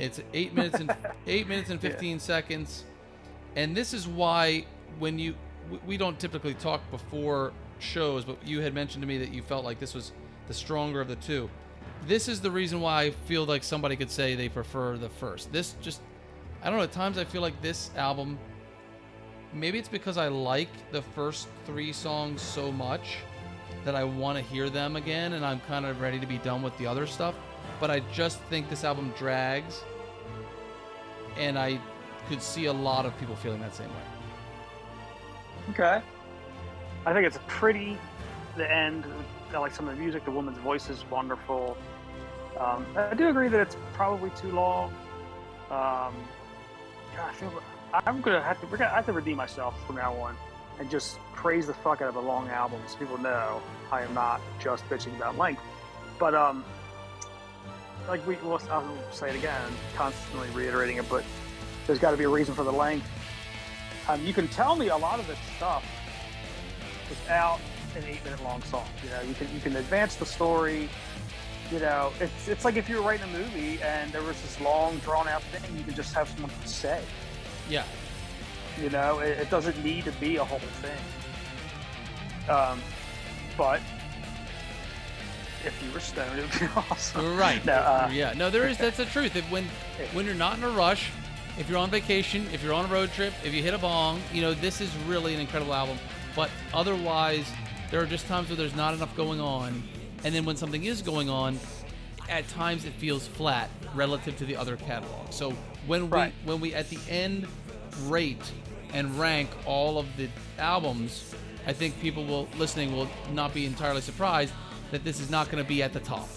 It's 0.00 0.20
eight 0.34 0.54
minutes 0.54 0.80
and 0.80 0.92
eight 1.28 1.46
minutes 1.46 1.70
and 1.70 1.80
Yeah. 1.80 1.90
fifteen 1.90 2.18
seconds, 2.18 2.84
and 3.54 3.76
this 3.76 3.94
is 3.94 4.08
why 4.08 4.66
when 4.98 5.18
you 5.20 5.34
we 5.86 5.96
don't 5.96 6.18
typically 6.18 6.54
talk 6.54 6.80
before 6.90 7.52
shows, 7.78 8.24
but 8.24 8.44
you 8.44 8.60
had 8.60 8.74
mentioned 8.74 9.02
to 9.02 9.06
me 9.08 9.18
that 9.18 9.32
you 9.32 9.42
felt 9.42 9.64
like 9.64 9.78
this 9.78 9.94
was 9.94 10.10
the 10.48 10.54
stronger 10.54 11.00
of 11.00 11.08
the 11.08 11.16
two. 11.16 11.48
This 12.06 12.28
is 12.28 12.40
the 12.40 12.50
reason 12.50 12.80
why 12.80 13.02
I 13.02 13.10
feel 13.10 13.44
like 13.44 13.62
somebody 13.62 13.96
could 13.96 14.10
say 14.10 14.34
they 14.34 14.48
prefer 14.48 14.96
the 14.96 15.08
first. 15.08 15.52
This 15.52 15.74
just 15.80 16.00
I 16.62 16.68
don't 16.70 16.78
know. 16.78 16.84
At 16.84 16.92
times 16.92 17.18
I 17.18 17.24
feel 17.24 17.42
like 17.42 17.60
this 17.60 17.90
album. 17.96 18.38
Maybe 19.52 19.78
it's 19.78 19.88
because 19.88 20.16
I 20.16 20.28
like 20.28 20.70
the 20.92 21.02
first 21.02 21.48
three 21.66 21.92
songs 21.92 22.40
so 22.40 22.72
much 22.72 23.18
that 23.84 23.94
I 23.94 24.04
want 24.04 24.38
to 24.38 24.44
hear 24.44 24.70
them 24.70 24.96
again, 24.96 25.34
and 25.34 25.44
I'm 25.44 25.60
kind 25.60 25.84
of 25.84 26.00
ready 26.00 26.18
to 26.20 26.26
be 26.26 26.38
done 26.38 26.62
with 26.62 26.76
the 26.78 26.86
other 26.86 27.06
stuff. 27.06 27.34
But 27.80 27.90
I 27.90 28.00
just 28.12 28.40
think 28.42 28.70
this 28.70 28.84
album 28.84 29.12
drags, 29.18 29.82
and 31.36 31.58
I 31.58 31.78
could 32.28 32.40
see 32.40 32.66
a 32.66 32.72
lot 32.72 33.04
of 33.04 33.18
people 33.18 33.36
feeling 33.36 33.60
that 33.60 33.74
same 33.74 33.88
way. 33.88 34.02
Okay. 35.70 36.00
I 37.04 37.12
think 37.12 37.26
it's 37.26 37.38
pretty. 37.46 37.98
The 38.56 38.70
end. 38.70 39.04
I 39.54 39.58
like 39.58 39.74
some 39.74 39.88
of 39.88 39.96
the 39.96 40.00
music. 40.00 40.24
The 40.24 40.30
woman's 40.30 40.58
voice 40.58 40.88
is 40.88 41.04
wonderful. 41.10 41.76
Um, 42.58 42.86
I 42.96 43.14
do 43.14 43.28
agree 43.28 43.48
that 43.48 43.60
it's 43.60 43.76
probably 43.92 44.30
too 44.30 44.50
long. 44.52 44.90
Um, 45.70 46.14
God, 47.14 47.28
I 47.28 47.32
feel 47.32 47.62
I'm 47.92 48.20
gonna 48.22 48.42
have 48.42 48.60
to. 48.60 48.84
I 48.84 48.96
have 48.96 49.06
to 49.06 49.12
redeem 49.12 49.36
myself 49.36 49.74
from 49.86 49.96
now 49.96 50.14
on, 50.14 50.36
and 50.78 50.90
just 50.90 51.18
praise 51.34 51.66
the 51.66 51.74
fuck 51.74 52.00
out 52.00 52.08
of 52.08 52.16
a 52.16 52.20
long 52.20 52.48
album, 52.48 52.80
so 52.86 52.96
people 52.96 53.18
know 53.18 53.60
I 53.90 54.02
am 54.02 54.14
not 54.14 54.40
just 54.58 54.88
bitching 54.88 55.14
about 55.16 55.36
length. 55.36 55.62
But 56.18 56.34
um, 56.34 56.64
like 58.08 58.26
we, 58.26 58.36
I'll 58.36 58.86
say 59.10 59.30
it 59.30 59.36
again, 59.36 59.70
constantly 59.94 60.48
reiterating 60.50 60.96
it, 60.96 61.08
but 61.08 61.24
there's 61.86 61.98
got 61.98 62.12
to 62.12 62.16
be 62.16 62.24
a 62.24 62.28
reason 62.28 62.54
for 62.54 62.64
the 62.64 62.72
length. 62.72 63.06
Um, 64.08 64.24
you 64.24 64.32
can 64.32 64.48
tell 64.48 64.76
me 64.76 64.88
a 64.88 64.96
lot 64.96 65.20
of 65.20 65.26
this 65.26 65.38
stuff 65.56 65.84
without 67.08 67.60
an 67.96 68.04
eight-minute 68.06 68.42
long 68.42 68.62
song. 68.62 68.86
You 69.04 69.10
know, 69.10 69.20
you 69.22 69.34
can 69.34 69.52
you 69.54 69.60
can 69.60 69.76
advance 69.76 70.14
the 70.16 70.26
story. 70.26 70.88
You 71.70 71.78
know, 71.78 72.12
it's 72.20 72.48
it's 72.48 72.64
like 72.64 72.76
if 72.76 72.88
you 72.88 72.96
were 72.96 73.02
writing 73.02 73.24
a 73.34 73.38
movie 73.38 73.80
and 73.82 74.12
there 74.12 74.22
was 74.22 74.40
this 74.42 74.60
long, 74.60 74.98
drawn-out 74.98 75.42
thing, 75.44 75.76
you 75.76 75.84
could 75.84 75.96
just 75.96 76.14
have 76.14 76.28
someone 76.28 76.50
say. 76.64 77.02
Yeah, 77.70 77.84
You 78.80 78.90
know, 78.90 79.20
it, 79.20 79.38
it 79.38 79.50
doesn't 79.50 79.82
need 79.84 80.04
to 80.04 80.12
be 80.12 80.36
a 80.36 80.44
whole 80.44 80.58
thing. 80.58 80.98
Um, 82.54 82.80
but 83.56 83.80
if 85.64 85.80
you 85.86 85.92
were 85.92 86.00
stoned, 86.00 86.38
it 86.38 86.42
would 86.42 86.60
be 86.60 86.66
awesome. 86.90 87.36
right. 87.36 87.64
No, 87.64 87.74
uh, 87.74 88.10
yeah, 88.12 88.32
no, 88.36 88.50
there 88.50 88.66
is. 88.68 88.76
That's 88.78 88.96
the 88.96 89.04
truth. 89.06 89.36
If 89.36 89.48
when 89.50 89.64
when 90.12 90.26
you're 90.26 90.34
not 90.34 90.58
in 90.58 90.64
a 90.64 90.68
rush, 90.70 91.10
if 91.58 91.68
you're 91.68 91.78
on 91.78 91.88
vacation, 91.90 92.46
if 92.52 92.62
you're 92.62 92.74
on 92.74 92.84
a 92.84 92.88
road 92.88 93.12
trip, 93.12 93.32
if 93.44 93.54
you 93.54 93.62
hit 93.62 93.74
a 93.74 93.78
bong, 93.78 94.20
you 94.32 94.42
know 94.42 94.52
this 94.54 94.80
is 94.80 94.94
really 95.06 95.34
an 95.34 95.40
incredible 95.40 95.72
album. 95.74 95.98
But 96.34 96.50
otherwise, 96.74 97.46
there 97.92 98.00
are 98.00 98.06
just 98.06 98.26
times 98.26 98.48
where 98.48 98.56
there's 98.56 98.74
not 98.74 98.94
enough 98.94 99.14
going 99.14 99.38
on, 99.38 99.82
and 100.24 100.34
then 100.34 100.46
when 100.46 100.56
something 100.56 100.82
is 100.84 101.02
going 101.02 101.28
on, 101.28 101.60
at 102.30 102.48
times 102.48 102.86
it 102.86 102.94
feels 102.94 103.28
flat 103.28 103.68
relative 103.94 104.34
to 104.38 104.46
the 104.46 104.56
other 104.56 104.76
catalog. 104.76 105.30
So 105.30 105.50
when 105.86 106.08
Right. 106.08 106.32
we 106.46 106.50
when 106.52 106.60
we 106.60 106.74
at 106.74 106.88
the 106.88 106.98
end 107.10 107.46
rate 108.04 108.50
and 108.94 109.20
rank 109.20 109.50
all 109.66 109.98
of 109.98 110.06
the 110.16 110.30
albums, 110.58 111.34
I 111.66 111.74
think 111.74 112.00
people 112.00 112.24
will 112.24 112.48
listening 112.56 112.96
will 112.96 113.10
not 113.30 113.52
be 113.52 113.66
entirely 113.66 114.00
surprised 114.00 114.54
that 114.90 115.04
this 115.04 115.20
is 115.20 115.28
not 115.30 115.50
going 115.50 115.62
to 115.62 115.68
be 115.68 115.82
at 115.82 115.92
the 115.92 116.00
top. 116.00 116.28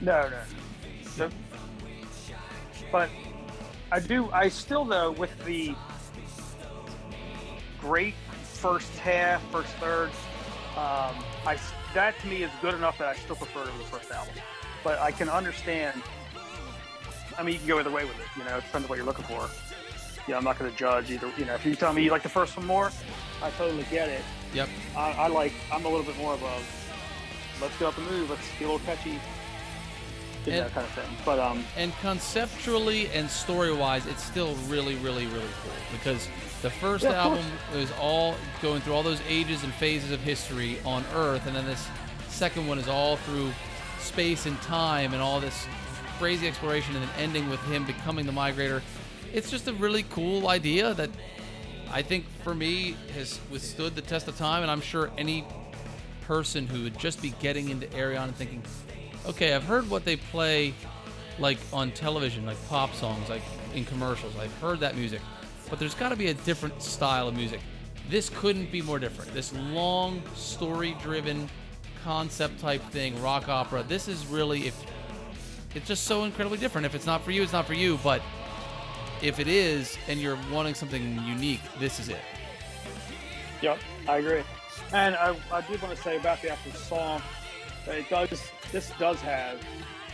No, 0.00 0.26
no. 0.26 0.38
Nope. 1.18 1.32
But 2.90 3.10
I 3.92 4.00
do. 4.00 4.30
I 4.32 4.48
still 4.48 4.86
though 4.86 5.10
with 5.10 5.36
the 5.44 5.74
great 7.78 8.14
first 8.42 8.90
half, 8.98 9.42
first 9.50 9.72
third. 9.74 10.10
Um, 10.76 11.16
I 11.46 11.58
that 11.94 12.18
to 12.20 12.26
me 12.26 12.42
is 12.42 12.50
good 12.62 12.74
enough 12.74 12.98
that 12.98 13.08
I 13.08 13.14
still 13.16 13.36
prefer 13.36 13.62
it 13.62 13.68
over 13.68 13.78
the 13.78 13.84
first 13.84 14.10
album. 14.10 14.34
But 14.84 14.98
I 15.00 15.10
can 15.10 15.28
understand. 15.28 16.00
I 17.36 17.42
mean, 17.42 17.54
you 17.54 17.58
can 17.58 17.68
go 17.68 17.78
either 17.80 17.90
way 17.90 18.04
with 18.04 18.18
it. 18.18 18.26
You 18.36 18.44
know, 18.44 18.56
it 18.56 18.64
depends 18.64 18.84
on 18.84 18.88
what 18.88 18.96
you're 18.96 19.06
looking 19.06 19.24
for. 19.24 19.48
Yeah, 20.28 20.36
I'm 20.36 20.44
not 20.44 20.58
going 20.58 20.70
to 20.70 20.76
judge 20.76 21.10
either. 21.10 21.30
You 21.36 21.44
know, 21.44 21.54
if 21.54 21.64
you 21.64 21.74
tell 21.74 21.92
me 21.92 22.04
you 22.04 22.10
like 22.10 22.22
the 22.22 22.28
first 22.28 22.56
one 22.56 22.66
more, 22.66 22.90
I 23.42 23.50
totally 23.52 23.84
get 23.90 24.08
it. 24.08 24.22
Yep. 24.54 24.68
I, 24.96 25.12
I 25.12 25.26
like. 25.28 25.52
I'm 25.72 25.84
a 25.84 25.88
little 25.88 26.04
bit 26.04 26.16
more 26.18 26.34
of 26.34 26.42
a 26.42 26.60
let's 27.60 27.76
get 27.78 27.88
up 27.88 27.98
and 27.98 28.10
move. 28.10 28.30
Let's 28.30 28.42
be 28.58 28.64
a 28.64 28.70
little 28.70 28.84
catchy. 28.86 29.18
Know, 30.46 30.52
And- 30.52 30.72
kind 30.74 30.86
of 30.86 30.92
thing. 30.92 31.16
But 31.24 31.38
um, 31.38 31.64
And 31.76 31.92
conceptually 32.00 33.08
and 33.08 33.28
story 33.30 33.72
wise, 33.72 34.06
it's 34.06 34.22
still 34.24 34.54
really, 34.68 34.94
really, 34.96 35.26
really 35.26 35.46
cool 35.62 35.72
because 35.92 36.28
the 36.62 36.70
first 36.70 37.04
Yeah, 37.04 37.12
album 37.22 37.44
was 37.74 37.90
all 38.00 38.34
going 38.62 38.80
through 38.80 38.94
all 38.94 39.02
those 39.02 39.20
ages 39.28 39.62
and 39.64 39.72
phases 39.74 40.10
of 40.12 40.20
history 40.20 40.78
on 40.84 41.04
Earth, 41.14 41.46
and 41.46 41.54
then 41.54 41.66
this 41.66 41.86
second 42.28 42.66
one 42.66 42.78
is 42.78 42.88
all 42.88 43.16
through 43.16 43.52
space 43.98 44.46
and 44.46 44.60
time 44.62 45.12
and 45.12 45.22
all 45.22 45.40
this 45.40 45.66
crazy 46.18 46.46
exploration, 46.48 46.94
and 46.96 47.04
then 47.04 47.10
ending 47.18 47.48
with 47.50 47.60
him 47.64 47.84
becoming 47.84 48.26
the 48.26 48.32
migrator. 48.32 48.82
It's 49.32 49.50
just 49.50 49.68
a 49.68 49.72
really 49.74 50.04
cool 50.10 50.48
idea 50.48 50.92
that 50.94 51.10
I 51.92 52.02
think 52.02 52.24
for 52.44 52.54
me 52.54 52.96
has 53.14 53.40
withstood 53.50 53.94
the 53.94 54.02
test 54.02 54.28
of 54.28 54.36
time, 54.36 54.62
and 54.62 54.70
I'm 54.70 54.80
sure 54.80 55.10
any 55.18 55.44
person 56.22 56.66
who 56.66 56.82
would 56.84 56.98
just 56.98 57.20
be 57.22 57.30
getting 57.40 57.68
into 57.70 57.86
Ayreon 57.88 58.24
and 58.24 58.36
thinking, 58.36 58.62
okay, 59.26 59.54
I've 59.54 59.64
heard 59.64 59.88
what 59.88 60.04
they 60.04 60.16
play 60.16 60.74
like 61.38 61.58
on 61.72 61.90
television, 61.92 62.44
like 62.46 62.56
pop 62.68 62.94
songs, 62.94 63.28
like 63.28 63.42
in 63.74 63.84
commercials. 63.84 64.36
I've 64.36 64.52
heard 64.60 64.80
that 64.80 64.96
music, 64.96 65.20
but 65.68 65.78
there's 65.78 65.94
got 65.94 66.10
to 66.10 66.16
be 66.16 66.28
a 66.28 66.34
different 66.34 66.82
style 66.82 67.28
of 67.28 67.34
music. 67.34 67.60
This 68.08 68.30
couldn't 68.30 68.72
be 68.72 68.82
more 68.82 68.98
different. 68.98 69.32
This 69.32 69.52
long, 69.54 70.22
story-driven, 70.34 71.48
concept-type 72.02 72.82
thing, 72.90 73.20
rock 73.22 73.48
opera. 73.48 73.82
This 73.84 74.08
is 74.08 74.26
really 74.26 74.66
if 74.66 74.84
it's 75.74 75.86
just 75.86 76.04
so 76.04 76.24
incredibly 76.24 76.58
different. 76.58 76.84
If 76.84 76.94
it's 76.94 77.06
not 77.06 77.22
for 77.22 77.30
you, 77.30 77.42
it's 77.42 77.52
not 77.52 77.66
for 77.66 77.74
you. 77.74 77.98
But 78.02 78.20
if 79.22 79.38
it 79.38 79.46
is, 79.46 79.96
and 80.08 80.18
you're 80.18 80.38
wanting 80.50 80.74
something 80.74 81.22
unique, 81.24 81.60
this 81.78 82.00
is 82.00 82.08
it. 82.08 82.18
Yep, 83.62 83.78
I 84.08 84.16
agree. 84.16 84.42
And 84.92 85.14
I, 85.14 85.36
I 85.52 85.60
did 85.60 85.80
want 85.80 85.94
to 85.94 86.02
say 86.02 86.16
about 86.16 86.42
the 86.42 86.50
actual 86.50 86.72
song, 86.72 87.22
it 87.98 88.08
does. 88.08 88.50
This 88.72 88.90
does 88.98 89.20
have 89.20 89.60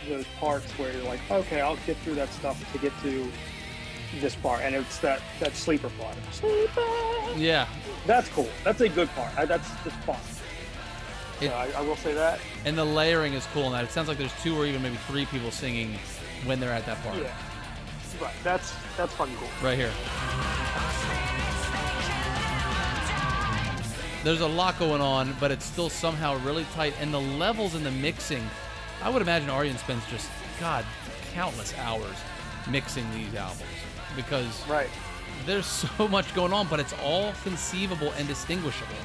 those 0.07 0.25
parts 0.39 0.69
where 0.73 0.91
you're 0.93 1.03
like, 1.03 1.19
okay, 1.29 1.61
I'll 1.61 1.77
get 1.85 1.97
through 1.97 2.15
that 2.15 2.29
stuff 2.29 2.71
to 2.73 2.79
get 2.79 2.93
to 3.03 3.29
this 4.19 4.35
part, 4.35 4.61
and 4.61 4.73
it's 4.75 4.99
that 4.99 5.21
that 5.39 5.55
sleeper 5.55 5.89
part. 5.99 6.15
Sleeper. 6.31 6.81
Yeah, 7.35 7.67
That's 8.05 8.29
cool. 8.29 8.49
That's 8.63 8.81
a 8.81 8.89
good 8.89 9.09
part. 9.09 9.37
I, 9.37 9.45
that's 9.45 9.67
just 9.83 9.95
fun. 9.97 10.15
It- 11.41 11.49
so 11.49 11.53
I, 11.53 11.69
I 11.77 11.81
will 11.81 11.97
say 11.97 12.13
that. 12.13 12.39
and 12.65 12.75
the 12.77 12.85
layering 12.85 13.33
is 13.33 13.45
cool 13.53 13.65
in 13.67 13.71
that. 13.73 13.83
It 13.83 13.91
sounds 13.91 14.07
like 14.07 14.17
there's 14.17 14.33
two 14.41 14.57
or 14.59 14.65
even 14.65 14.81
maybe 14.81 14.95
three 15.07 15.25
people 15.25 15.51
singing 15.51 15.99
when 16.45 16.59
they're 16.59 16.71
at 16.71 16.85
that 16.87 17.01
part. 17.03 17.17
Yeah. 17.17 17.35
Right. 18.21 18.33
That's 18.43 18.73
that's 18.95 19.13
fucking 19.13 19.35
cool. 19.35 19.47
Right 19.61 19.77
here. 19.77 19.91
There's 24.23 24.41
a 24.41 24.47
lot 24.47 24.77
going 24.79 25.01
on, 25.01 25.33
but 25.39 25.51
it's 25.51 25.65
still 25.65 25.89
somehow 25.89 26.37
really 26.39 26.65
tight. 26.73 26.93
And 26.99 27.13
the 27.13 27.19
levels 27.21 27.75
in 27.75 27.83
the 27.83 27.91
mixing, 27.91 28.43
I 29.03 29.09
would 29.09 29.21
imagine 29.21 29.49
Arjen 29.49 29.77
spends 29.77 30.05
just, 30.09 30.29
God, 30.59 30.85
countless 31.33 31.73
hours 31.77 32.15
mixing 32.69 33.09
these 33.11 33.33
albums 33.35 33.61
because 34.15 34.67
Right. 34.67 34.89
there's 35.45 35.65
so 35.97 36.07
much 36.07 36.33
going 36.33 36.51
on, 36.51 36.67
but 36.67 36.79
it's 36.79 36.93
all 37.03 37.31
conceivable 37.43 38.11
and 38.17 38.27
distinguishable. 38.27 38.95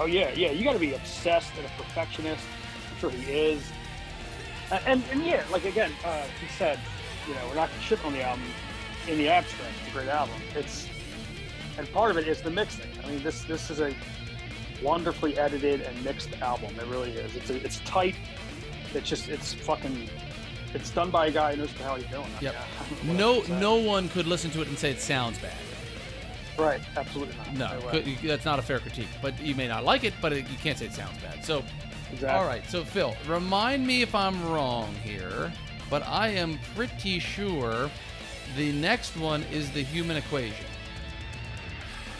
Oh 0.00 0.06
yeah, 0.06 0.30
yeah. 0.34 0.50
You 0.50 0.64
got 0.64 0.72
to 0.72 0.78
be 0.78 0.94
obsessed 0.94 1.52
and 1.56 1.64
a 1.66 1.70
perfectionist. 1.82 2.42
I'm 2.90 2.98
sure 2.98 3.10
he 3.10 3.30
is. 3.32 3.62
Uh, 4.70 4.80
and 4.86 5.02
and 5.12 5.22
yeah, 5.24 5.44
like 5.52 5.64
again, 5.64 5.92
uh, 6.04 6.22
he 6.40 6.48
said, 6.56 6.78
you 7.28 7.34
know, 7.34 7.40
we're 7.48 7.54
not 7.54 7.68
gonna 7.70 7.82
shit 7.82 8.04
on 8.04 8.12
the 8.14 8.22
album 8.22 8.44
in 9.06 9.18
the 9.18 9.28
abstract. 9.28 9.72
It's 9.80 9.90
a 9.90 9.92
great 9.98 10.08
album. 10.08 10.34
It's 10.54 10.88
and 11.78 11.90
part 11.92 12.10
of 12.10 12.16
it 12.18 12.28
is 12.28 12.40
the 12.42 12.50
mixing. 12.50 12.86
I 13.04 13.08
mean, 13.08 13.22
this 13.22 13.44
this 13.44 13.70
is 13.70 13.80
a 13.80 13.94
wonderfully 14.82 15.38
edited 15.38 15.82
and 15.82 16.04
mixed 16.04 16.30
album. 16.42 16.74
It 16.78 16.86
really 16.86 17.12
is. 17.12 17.34
It's 17.36 17.50
a, 17.50 17.64
it's 17.64 17.78
tight. 17.80 18.14
It's 18.94 19.08
just 19.08 19.28
it's 19.28 19.52
fucking. 19.54 20.08
It's 20.74 20.90
done 20.90 21.10
by 21.10 21.26
a 21.26 21.30
guy 21.30 21.52
who 21.54 21.58
knows 21.62 21.72
hell 21.72 21.96
he's 21.96 22.06
doing. 22.06 22.26
Yep. 22.40 22.54
I 22.54 22.88
don't 23.06 23.16
know 23.18 23.34
what 23.34 23.48
No, 23.50 23.58
no 23.60 23.74
one 23.76 24.08
could 24.08 24.26
listen 24.26 24.50
to 24.52 24.62
it 24.62 24.68
and 24.68 24.78
say 24.78 24.90
it 24.90 25.00
sounds 25.00 25.38
bad. 25.38 25.52
Right. 26.58 26.80
Absolutely 26.96 27.34
not. 27.36 27.54
No, 27.82 27.90
could- 27.90 28.06
that's 28.22 28.44
not 28.46 28.58
a 28.58 28.62
fair 28.62 28.78
critique. 28.78 29.08
But 29.20 29.38
you 29.40 29.54
may 29.54 29.68
not 29.68 29.84
like 29.84 30.04
it, 30.04 30.14
but 30.22 30.32
it, 30.32 30.48
you 30.50 30.56
can't 30.58 30.78
say 30.78 30.86
it 30.86 30.94
sounds 30.94 31.18
bad. 31.18 31.44
So, 31.44 31.62
Exactly. 32.10 32.28
all 32.38 32.46
right. 32.46 32.62
So, 32.70 32.84
Phil, 32.84 33.14
remind 33.26 33.86
me 33.86 34.00
if 34.02 34.14
I'm 34.14 34.42
wrong 34.50 34.94
here. 35.04 35.52
but 35.90 36.06
I 36.06 36.28
am 36.28 36.58
pretty 36.74 37.18
sure 37.18 37.90
the 38.56 38.72
next 38.72 39.14
one 39.18 39.42
is 39.52 39.70
the 39.72 39.82
human 39.82 40.16
equation. 40.16 40.64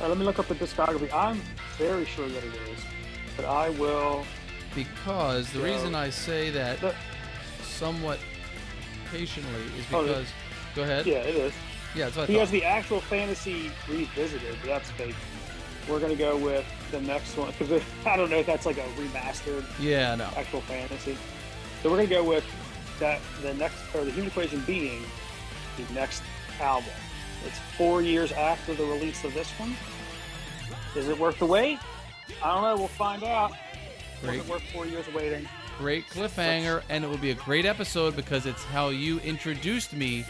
Uh, 0.02 0.08
let 0.08 0.18
me 0.18 0.24
look 0.24 0.38
up 0.38 0.48
the 0.48 0.54
discography. 0.54 1.12
I'm 1.12 1.40
very 1.78 2.04
sure 2.04 2.28
that 2.28 2.42
it 2.44 2.52
is, 2.72 2.80
but 3.36 3.44
I 3.44 3.70
will. 3.70 4.24
Because 4.74 5.48
the 5.50 5.58
So- 5.58 5.64
reason 5.64 5.94
I 5.94 6.10
say 6.10 6.50
that 6.50 6.80
The- 6.80 6.94
somewhat 7.62 8.18
patiently 9.10 9.62
is 9.78 9.84
Oh, 9.92 10.02
because. 10.02 10.26
Go 10.74 10.82
ahead. 10.82 11.06
Yeah, 11.06 11.18
it 11.18 11.36
is. 11.36 11.52
Yeah, 11.94 12.06
that's 12.06 12.16
what 12.16 12.28
He 12.28 12.36
has 12.36 12.50
the 12.50 12.64
actual 12.64 13.00
fantasy 13.02 13.70
revisited, 13.86 14.56
but 14.62 14.68
that's 14.68 14.90
fake. 14.92 15.14
We're 15.86 16.00
gonna 16.00 16.16
go 16.16 16.36
with 16.36 16.64
the 16.90 17.00
next 17.02 17.36
one 17.36 17.52
because 17.58 17.82
I 18.06 18.16
don't 18.16 18.30
know 18.30 18.38
if 18.38 18.46
that's 18.46 18.64
like 18.66 18.78
a 18.78 18.86
remastered 18.96 19.64
yeah, 19.78 20.14
no. 20.14 20.28
actual 20.36 20.62
fantasy. 20.62 21.18
So 21.82 21.90
we're 21.90 21.96
gonna 21.98 22.08
go 22.08 22.24
with 22.24 22.44
that 23.00 23.20
the 23.42 23.52
next 23.54 23.76
or 23.94 24.04
the 24.04 24.10
human 24.10 24.28
equation 24.30 24.60
being 24.60 25.04
the 25.76 25.92
next 25.92 26.22
album. 26.60 26.90
It's 27.44 27.58
four 27.76 28.00
years 28.02 28.32
after 28.32 28.72
the 28.74 28.84
release 28.84 29.24
of 29.24 29.34
this 29.34 29.50
one. 29.58 29.76
Is 30.94 31.09
it 31.09 31.18
worth 31.18 31.38
the 31.38 31.46
wait? 31.46 31.78
I 32.42 32.55
don't 32.55 32.62
know. 32.62 32.76
We'll 32.76 32.88
find 32.88 33.24
out. 33.24 33.50
Was 33.50 34.31
Great. 34.31 34.40
it 34.40 34.48
worth 34.48 34.62
four 34.72 34.87
years 34.87 35.07
waiting? 35.14 35.48
Great 35.78 36.07
cliffhanger, 36.09 36.83
and 36.88 37.02
it 37.02 37.09
will 37.09 37.18
be 37.18 37.31
a 37.31 37.35
great 37.35 37.64
episode 37.64 38.14
because 38.14 38.46
it's 38.46 38.62
how 38.64 38.90
you 38.90 39.18
introduced 39.20 39.94
me 39.94 40.24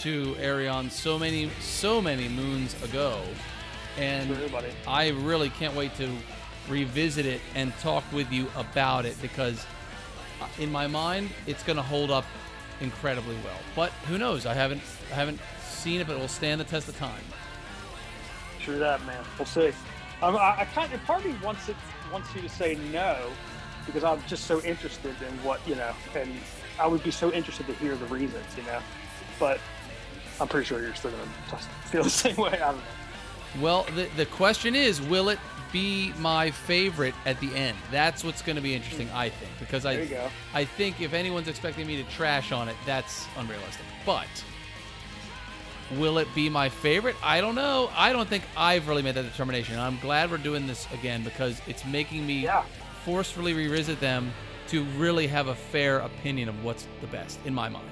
to 0.00 0.34
Ayreon 0.34 0.90
so 0.90 1.18
many, 1.18 1.50
so 1.60 2.00
many 2.00 2.28
moons 2.28 2.74
ago, 2.82 3.20
and 3.98 4.30
everybody. 4.30 4.68
I 4.86 5.10
really 5.10 5.50
can't 5.50 5.74
wait 5.74 5.94
to 5.96 6.10
revisit 6.68 7.26
it 7.26 7.40
and 7.54 7.76
talk 7.78 8.04
with 8.12 8.32
you 8.32 8.46
about 8.56 9.04
it 9.06 9.20
because, 9.22 9.64
uh, 10.40 10.46
in 10.58 10.72
my 10.72 10.86
mind, 10.86 11.30
it's 11.46 11.62
going 11.62 11.76
to 11.76 11.82
hold 11.82 12.10
up 12.10 12.24
incredibly 12.80 13.36
well. 13.44 13.58
But 13.74 13.90
who 14.08 14.18
knows? 14.18 14.46
I 14.46 14.54
haven't, 14.54 14.82
I 15.12 15.14
haven't 15.14 15.40
seen 15.68 16.00
it, 16.00 16.06
but 16.06 16.16
it 16.16 16.20
will 16.20 16.28
stand 16.28 16.60
the 16.60 16.64
test 16.64 16.88
of 16.88 16.96
time. 16.98 17.22
True 18.60 18.78
that, 18.78 19.04
man. 19.06 19.24
We'll 19.38 19.46
see. 19.46 19.72
Um, 20.22 20.36
I, 20.36 20.60
I 20.60 20.64
kind 20.72 20.92
of 20.92 21.02
part 21.04 21.24
of 21.24 21.30
me 21.30 21.36
wants 21.44 21.68
it 21.68 21.76
wants 22.12 22.34
you 22.34 22.40
to 22.40 22.48
say 22.48 22.76
no 22.92 23.30
because 23.84 24.02
I'm 24.02 24.22
just 24.26 24.46
so 24.46 24.62
interested 24.62 25.14
in 25.22 25.32
what 25.44 25.60
you 25.66 25.74
know, 25.74 25.92
and 26.14 26.32
I 26.80 26.86
would 26.86 27.02
be 27.02 27.10
so 27.10 27.32
interested 27.32 27.66
to 27.66 27.74
hear 27.74 27.96
the 27.96 28.06
reasons, 28.06 28.44
you 28.56 28.62
know. 28.64 28.80
But 29.38 29.60
I'm 30.40 30.48
pretty 30.48 30.66
sure 30.66 30.80
you're 30.80 30.94
still 30.94 31.10
gonna 31.10 31.60
feel 31.84 32.02
the 32.04 32.10
same 32.10 32.36
way. 32.36 32.52
I 32.52 32.72
don't 32.72 32.76
know. 32.76 32.82
Well, 33.60 33.86
the, 33.94 34.08
the 34.16 34.26
question 34.26 34.74
is, 34.74 35.00
will 35.00 35.28
it 35.28 35.38
be 35.72 36.12
my 36.18 36.50
favorite 36.50 37.14
at 37.24 37.40
the 37.40 37.54
end? 37.54 37.76
That's 37.90 38.22
what's 38.22 38.42
going 38.42 38.56
to 38.56 38.62
be 38.62 38.74
interesting, 38.74 39.08
I 39.14 39.30
think, 39.30 39.50
because 39.58 39.86
I. 39.86 40.30
I 40.52 40.64
think 40.64 41.00
if 41.00 41.14
anyone's 41.14 41.48
expecting 41.48 41.86
me 41.86 42.02
to 42.02 42.08
trash 42.10 42.52
on 42.52 42.68
it, 42.68 42.76
that's 42.84 43.26
unrealistic. 43.38 43.84
But 44.04 44.26
will 45.92 46.18
it 46.18 46.28
be 46.34 46.48
my 46.48 46.68
favorite? 46.68 47.16
I 47.22 47.40
don't 47.40 47.54
know. 47.54 47.90
I 47.96 48.12
don't 48.12 48.28
think 48.28 48.44
I've 48.56 48.88
really 48.88 49.02
made 49.02 49.14
that 49.14 49.22
determination. 49.22 49.78
I'm 49.78 49.98
glad 50.00 50.30
we're 50.30 50.38
doing 50.38 50.66
this 50.66 50.86
again 50.92 51.22
because 51.22 51.60
it's 51.66 51.84
making 51.84 52.26
me 52.26 52.40
Yeah. 52.42 52.64
forcefully 53.04 53.52
revisit 53.52 54.00
them 54.00 54.32
to 54.68 54.82
really 54.98 55.26
have 55.28 55.46
a 55.48 55.54
fair 55.54 55.98
opinion 55.98 56.48
of 56.48 56.64
what's 56.64 56.86
the 57.00 57.06
best 57.06 57.38
in 57.44 57.54
my 57.54 57.68
mind. 57.68 57.86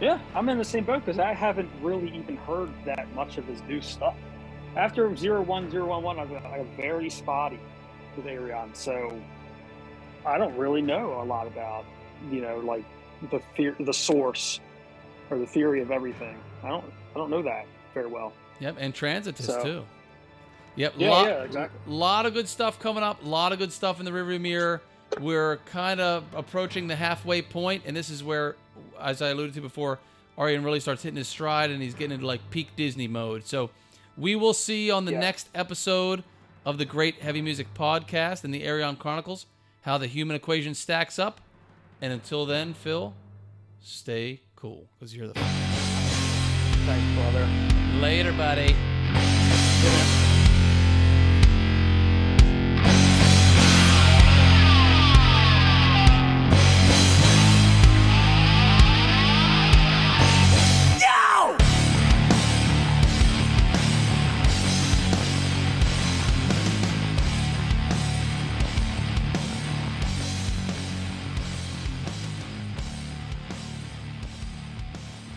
Yeah, 0.00 0.18
I'm 0.34 0.48
in 0.48 0.58
the 0.58 0.64
same 0.64 0.84
boat 0.84 1.04
because 1.04 1.18
I 1.18 1.32
haven't 1.32 1.70
really 1.80 2.08
even 2.16 2.36
heard 2.38 2.70
that 2.84 3.12
much 3.14 3.38
of 3.38 3.44
his 3.46 3.62
new 3.62 3.80
stuff. 3.80 4.14
After 4.76 5.14
zero 5.16 5.42
one 5.42 5.70
zero 5.70 5.86
one 5.86 6.02
one, 6.02 6.18
I 6.18 6.26
got 6.26 6.44
I 6.46 6.58
got 6.58 6.66
very 6.76 7.10
spotty 7.10 7.58
with 8.16 8.26
Ayreon, 8.26 8.74
so 8.74 9.16
I 10.24 10.38
don't 10.38 10.56
really 10.56 10.82
know 10.82 11.20
a 11.20 11.24
lot 11.24 11.46
about 11.46 11.84
you 12.30 12.40
know 12.40 12.58
like 12.58 12.84
the 13.30 13.40
fear, 13.56 13.76
the 13.78 13.92
source, 13.92 14.60
or 15.32 15.38
the 15.38 15.46
theory 15.46 15.80
of 15.80 15.90
everything. 15.90 16.36
I 16.62 16.68
don't 16.68 16.84
I 17.14 17.18
don't 17.18 17.30
know 17.30 17.42
that 17.42 17.66
very 17.94 18.06
well. 18.06 18.32
Yep, 18.60 18.76
and 18.78 18.94
Transitus 18.94 19.42
So- 19.46 19.62
too. 19.64 19.84
Yep, 20.76 20.94
Yeah, 20.96 21.10
lot, 21.10 21.26
yeah, 21.26 21.42
exactly. 21.42 21.78
lot 21.86 22.24
of 22.24 22.32
good 22.32 22.48
stuff 22.48 22.78
coming 22.78 23.02
up. 23.02 23.22
A 23.22 23.28
lot 23.28 23.52
of 23.52 23.58
good 23.58 23.72
stuff 23.72 23.98
in 23.98 24.06
the 24.06 24.10
rearview 24.10 24.40
mirror. 24.40 24.80
We're 25.20 25.58
kind 25.66 26.00
of 26.00 26.24
approaching 26.34 26.86
the 26.86 26.96
halfway 26.96 27.42
point, 27.42 27.82
and 27.84 27.94
this 27.94 28.08
is 28.08 28.24
where, 28.24 28.56
as 28.98 29.20
I 29.20 29.28
alluded 29.28 29.54
to 29.56 29.60
before, 29.60 29.98
Ayreon 30.38 30.64
really 30.64 30.80
starts 30.80 31.02
hitting 31.02 31.18
his 31.18 31.28
stride, 31.28 31.70
and 31.70 31.82
he's 31.82 31.92
getting 31.94 32.12
into 32.14 32.26
like 32.26 32.48
peak 32.48 32.68
Disney 32.76 33.06
mode. 33.08 33.44
So, 33.46 33.68
we 34.16 34.34
will 34.34 34.54
see 34.54 34.90
on 34.90 35.04
the 35.04 35.12
Yeah. 35.12 35.20
next 35.20 35.50
episode 35.54 36.24
of 36.64 36.78
the 36.78 36.86
Great 36.86 37.16
Heavy 37.20 37.42
Music 37.42 37.66
Podcast 37.74 38.42
and 38.44 38.54
the 38.54 38.62
Ayreon 38.62 38.98
Chronicles 38.98 39.44
how 39.82 39.98
the 39.98 40.06
human 40.06 40.34
equation 40.36 40.74
stacks 40.74 41.18
up. 41.18 41.40
And 42.00 42.12
until 42.14 42.46
then, 42.46 42.72
Phil, 42.72 43.12
stay 43.82 44.40
cool 44.62 44.86
because 44.94 45.12
you're 45.12 45.26
the 45.26 45.34
Thanks, 46.86 47.14
brother. 47.16 47.48
later, 48.00 48.32
buddy. 48.32 48.76